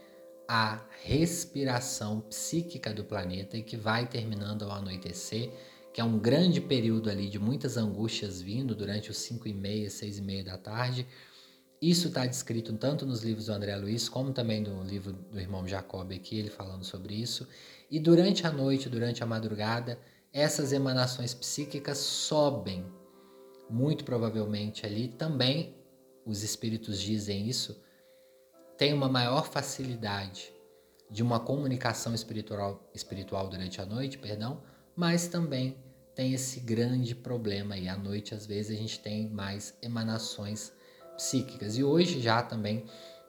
a 0.55 0.85
respiração 1.03 2.21
psíquica 2.21 2.93
do 2.93 3.03
planeta 3.03 3.57
e 3.57 3.63
que 3.63 3.75
vai 3.75 4.07
terminando 4.07 4.65
ao 4.65 4.73
anoitecer, 4.73 5.51
que 5.95 5.99
é 5.99 6.05
um 6.05 6.19
grande 6.19 6.61
período 6.61 7.09
ali 7.09 7.31
de 7.31 7.39
muitas 7.39 7.79
angústias 7.79 8.43
vindo 8.43 8.75
durante 8.75 9.11
os 9.11 9.17
5 9.17 9.49
e 9.49 9.55
meia, 9.55 9.89
6 9.89 10.19
e 10.19 10.21
meia 10.21 10.45
da 10.45 10.59
tarde. 10.59 11.07
Isso 11.81 12.09
está 12.09 12.27
descrito 12.27 12.71
tanto 12.75 13.07
nos 13.07 13.23
livros 13.23 13.47
do 13.47 13.53
André 13.55 13.75
Luiz, 13.77 14.11
como 14.11 14.31
também 14.31 14.61
no 14.61 14.85
livro 14.85 15.15
do 15.15 15.41
irmão 15.41 15.67
Jacob 15.67 16.13
aqui, 16.13 16.41
ele 16.41 16.51
falando 16.51 16.85
sobre 16.85 17.15
isso. 17.15 17.49
E 17.91 17.99
durante 17.99 18.47
a 18.47 18.53
noite, 18.53 18.91
durante 18.91 19.23
a 19.23 19.27
madrugada, 19.27 19.99
essas 20.35 20.71
emanações 20.71 21.33
psíquicas 21.33 21.97
sobem, 21.97 22.85
muito 23.71 24.05
provavelmente 24.05 24.85
ali 24.85 25.09
também 25.09 25.75
os 26.27 26.43
espíritos 26.43 27.01
dizem 27.01 27.49
isso, 27.49 27.81
tem 28.77 28.93
uma 28.93 29.09
maior 29.09 29.47
facilidade 29.47 30.53
de 31.11 31.23
uma 31.23 31.39
comunicação 31.39 32.15
espiritual, 32.15 32.91
espiritual 32.95 33.49
durante 33.49 33.81
a 33.81 33.87
noite, 33.87 34.19
perdão, 34.19 34.63
mas 34.97 35.29
também 35.29 35.77
tem 36.15 36.33
esse 36.33 36.61
grande 36.61 37.15
problema 37.15 37.75
aí. 37.75 37.89
À 37.89 37.97
noite, 37.97 38.35
às 38.35 38.47
vezes, 38.47 38.77
a 38.77 38.81
gente 38.81 38.99
tem 39.01 39.29
mais 39.29 39.75
emanações 39.83 40.73
psíquicas. 41.17 41.77
E 41.77 41.85
hoje 41.85 42.21
já 42.21 42.43
também, 42.43 42.85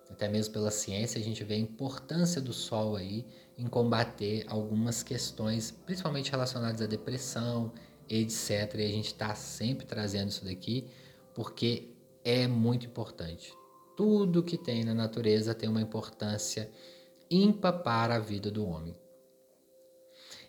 até 0.10 0.27
mesmo 0.27 0.53
pela 0.53 0.71
ciência, 0.71 1.19
a 1.19 1.23
gente 1.23 1.43
vê 1.43 1.56
a 1.56 1.60
importância 1.60 2.41
do 2.41 2.53
sol 2.53 2.95
aí 2.95 3.25
em 3.58 3.67
combater 3.67 4.45
algumas 4.47 5.03
questões, 5.03 5.71
principalmente 5.71 6.32
relacionadas 6.32 6.82
à 6.82 6.88
depressão, 6.88 7.71
etc. 8.10 8.75
E 8.75 8.86
a 8.86 8.91
gente 8.91 9.08
está 9.08 9.36
sempre 9.36 9.86
trazendo 9.86 10.29
isso 10.29 10.43
daqui, 10.43 10.88
porque 11.34 11.89
é 12.23 12.47
muito 12.47 12.86
importante. 12.86 13.53
Tudo 13.95 14.43
que 14.43 14.58
tem 14.58 14.84
na 14.84 14.93
natureza 14.93 15.53
tem 15.53 15.69
uma 15.69 15.82
importância 15.82 16.69
ímpar 17.29 17.84
para 17.84 18.15
a 18.15 18.19
vida 18.19 18.49
do 18.49 18.65
homem. 18.65 18.95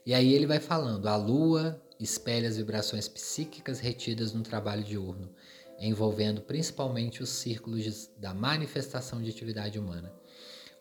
E 0.06 0.12
aí 0.12 0.32
ele 0.32 0.46
vai 0.46 0.60
falando: 0.60 1.06
a 1.06 1.16
lua 1.16 1.80
espelha 1.98 2.48
as 2.48 2.56
vibrações 2.56 3.08
psíquicas 3.08 3.80
retidas 3.80 4.32
no 4.32 4.42
trabalho 4.42 4.82
diurno, 4.82 5.30
envolvendo 5.78 6.40
principalmente 6.42 7.22
os 7.22 7.30
círculos 7.30 8.10
da 8.18 8.34
manifestação 8.34 9.22
de 9.22 9.30
atividade 9.30 9.78
humana. 9.78 10.12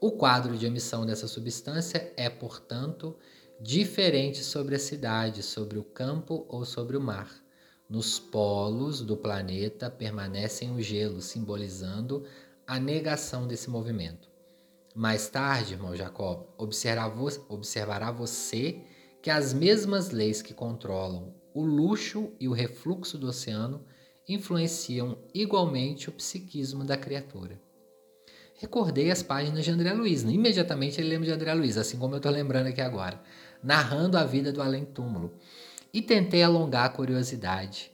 O 0.02 0.12
quadro 0.12 0.58
de 0.58 0.66
emissão 0.66 1.06
dessa 1.06 1.28
substância 1.28 2.14
é, 2.18 2.30
portanto, 2.30 3.18
diferente 3.60 4.44
sobre 4.44 4.76
a 4.76 4.80
cidade, 4.80 5.42
sobre 5.42 5.80
o 5.80 5.84
campo 5.84 6.46
ou 6.50 6.66
sobre 6.66 6.98
o 6.98 7.02
mar. 7.02 7.44
Nos 7.90 8.20
polos 8.20 9.02
do 9.02 9.16
planeta 9.16 9.90
permanecem 9.90 10.72
o 10.76 10.82
gelo, 10.82 11.22
simbolizando 11.22 12.26
a 12.66 12.80
negação 12.80 13.48
desse 13.48 13.70
movimento. 13.70 14.30
Mais 14.96 15.28
tarde, 15.28 15.74
irmão 15.74 15.96
Jacob, 15.96 16.46
observará 16.58 18.12
você 18.12 18.82
que 19.22 19.30
as 19.30 19.54
mesmas 19.54 20.12
leis 20.12 20.42
que 20.42 20.54
controlam 20.54 21.34
o 21.54 21.64
luxo 21.64 22.32
e 22.40 22.48
o 22.48 22.54
refluxo 22.54 23.18
do 23.18 23.28
oceano 23.28 23.84
influenciam 24.28 25.18
igualmente 25.34 26.10
o 26.10 26.12
psiquismo 26.12 26.84
da 26.84 26.98
criatura. 26.98 27.60
Recordei 28.56 29.12
as 29.12 29.22
páginas 29.22 29.66
de 29.66 29.72
André 29.72 29.94
Luiz. 29.94 30.24
Imediatamente 30.24 31.00
ele 31.00 31.10
lembra 31.10 31.28
de 31.28 31.34
André 31.34 31.54
Luiz, 31.54 31.78
assim 31.78 31.98
como 31.98 32.14
eu 32.14 32.18
estou 32.18 32.32
lembrando 32.32 32.68
aqui 32.68 32.82
agora, 32.82 33.22
narrando 33.62 34.18
a 34.18 34.24
vida 34.24 34.52
do 34.52 34.62
além-túmulo 34.62 35.34
e 35.94 36.02
tentei 36.02 36.42
alongar 36.44 36.86
a 36.86 36.90
curiosidade, 36.90 37.92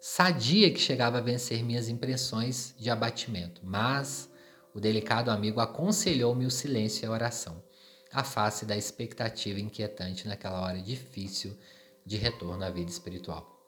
sadia 0.00 0.72
que 0.72 0.80
chegava 0.80 1.18
a 1.18 1.20
vencer 1.20 1.62
minhas 1.62 1.88
impressões 1.88 2.74
de 2.78 2.88
abatimento, 2.88 3.60
mas 3.62 4.30
o 4.72 4.80
delicado 4.80 5.30
amigo 5.30 5.60
aconselhou-me 5.60 6.46
o 6.46 6.50
silêncio 6.50 7.04
e 7.04 7.06
a 7.06 7.10
oração, 7.10 7.62
a 8.10 8.24
face 8.24 8.64
da 8.64 8.76
expectativa 8.76 9.60
inquietante 9.60 10.26
naquela 10.26 10.62
hora 10.62 10.80
difícil 10.80 11.54
de 12.04 12.16
retorno 12.16 12.64
à 12.64 12.70
vida 12.70 12.90
espiritual. 12.90 13.60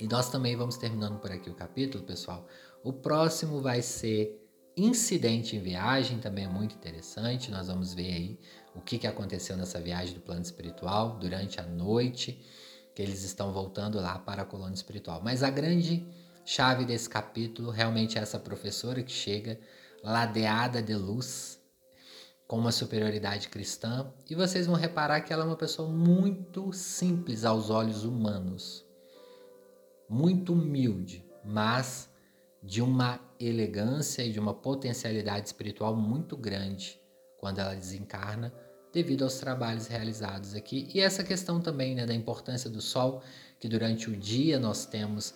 E 0.00 0.08
nós 0.08 0.28
também 0.30 0.56
vamos 0.56 0.76
terminando 0.76 1.20
por 1.20 1.30
aqui 1.30 1.48
o 1.48 1.54
capítulo, 1.54 2.04
pessoal. 2.04 2.46
O 2.82 2.92
próximo 2.92 3.60
vai 3.60 3.80
ser 3.80 4.44
incidente 4.76 5.56
em 5.56 5.60
viagem, 5.60 6.18
também 6.18 6.44
é 6.44 6.48
muito 6.48 6.74
interessante. 6.74 7.50
Nós 7.50 7.68
vamos 7.68 7.94
ver 7.94 8.12
aí 8.12 8.40
o 8.74 8.80
que, 8.80 9.06
aconteceu 9.06 9.56
nessa 9.56 9.80
viagem 9.80 10.14
do 10.14 10.20
plano 10.20 10.42
espiritual 10.42 11.18
durante 11.18 11.60
a 11.60 11.64
noite 11.64 12.44
que 12.98 13.02
eles 13.02 13.22
estão 13.22 13.52
voltando 13.52 14.00
lá 14.00 14.18
para 14.18 14.42
a 14.42 14.44
colônia 14.44 14.74
espiritual. 14.74 15.20
Mas 15.22 15.44
a 15.44 15.50
grande 15.50 16.04
chave 16.44 16.84
desse 16.84 17.08
capítulo 17.08 17.70
realmente 17.70 18.18
é 18.18 18.20
essa 18.20 18.40
professora 18.40 19.04
que 19.04 19.12
chega 19.12 19.60
ladeada 20.02 20.82
de 20.82 20.96
luz, 20.96 21.60
com 22.48 22.58
uma 22.58 22.72
superioridade 22.72 23.50
cristã, 23.50 24.12
e 24.28 24.34
vocês 24.34 24.66
vão 24.66 24.74
reparar 24.74 25.20
que 25.20 25.32
ela 25.32 25.44
é 25.44 25.46
uma 25.46 25.54
pessoa 25.54 25.88
muito 25.88 26.72
simples 26.72 27.44
aos 27.44 27.70
olhos 27.70 28.02
humanos, 28.02 28.84
muito 30.10 30.52
humilde, 30.52 31.24
mas 31.44 32.10
de 32.60 32.82
uma 32.82 33.20
elegância 33.38 34.24
e 34.24 34.32
de 34.32 34.40
uma 34.40 34.54
potencialidade 34.54 35.46
espiritual 35.46 35.94
muito 35.94 36.36
grande 36.36 37.00
quando 37.38 37.60
ela 37.60 37.76
desencarna 37.76 38.52
devido 38.98 39.22
aos 39.22 39.38
trabalhos 39.38 39.86
realizados 39.86 40.56
aqui. 40.56 40.88
E 40.92 41.00
essa 41.00 41.22
questão 41.22 41.60
também 41.60 41.94
né, 41.94 42.04
da 42.04 42.12
importância 42.12 42.68
do 42.68 42.80
Sol, 42.80 43.22
que 43.60 43.68
durante 43.68 44.10
o 44.10 44.16
dia 44.16 44.58
nós 44.58 44.84
temos 44.84 45.34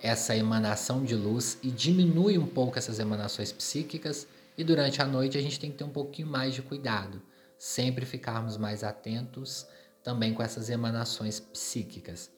essa 0.00 0.36
emanação 0.36 1.04
de 1.04 1.16
luz 1.16 1.58
e 1.60 1.70
diminui 1.72 2.38
um 2.38 2.46
pouco 2.46 2.78
essas 2.78 3.00
emanações 3.00 3.50
psíquicas, 3.50 4.28
e 4.56 4.62
durante 4.62 5.02
a 5.02 5.06
noite 5.06 5.36
a 5.36 5.42
gente 5.42 5.58
tem 5.58 5.72
que 5.72 5.78
ter 5.78 5.84
um 5.84 5.90
pouquinho 5.90 6.28
mais 6.28 6.54
de 6.54 6.62
cuidado, 6.62 7.20
sempre 7.58 8.06
ficarmos 8.06 8.56
mais 8.56 8.84
atentos 8.84 9.66
também 10.04 10.32
com 10.32 10.42
essas 10.42 10.70
emanações 10.70 11.40
psíquicas. 11.40 12.30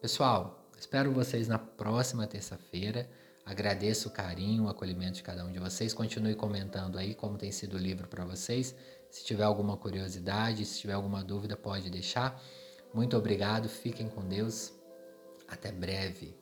Pessoal, 0.00 0.70
espero 0.78 1.12
vocês 1.12 1.48
na 1.48 1.58
próxima 1.58 2.26
terça-feira. 2.28 3.10
Agradeço 3.44 4.08
o 4.08 4.12
carinho, 4.12 4.64
o 4.64 4.68
acolhimento 4.68 5.14
de 5.14 5.22
cada 5.22 5.44
um 5.44 5.50
de 5.50 5.58
vocês. 5.58 5.92
Continue 5.92 6.36
comentando 6.36 6.96
aí 6.96 7.14
como 7.14 7.36
tem 7.36 7.50
sido 7.50 7.74
o 7.74 7.78
livro 7.78 8.06
para 8.06 8.24
vocês. 8.24 8.74
Se 9.10 9.24
tiver 9.24 9.44
alguma 9.44 9.76
curiosidade, 9.76 10.64
se 10.64 10.80
tiver 10.80 10.92
alguma 10.92 11.22
dúvida, 11.24 11.56
pode 11.56 11.90
deixar. 11.90 12.40
Muito 12.94 13.16
obrigado, 13.16 13.68
fiquem 13.68 14.08
com 14.08 14.26
Deus. 14.26 14.72
Até 15.48 15.72
breve. 15.72 16.39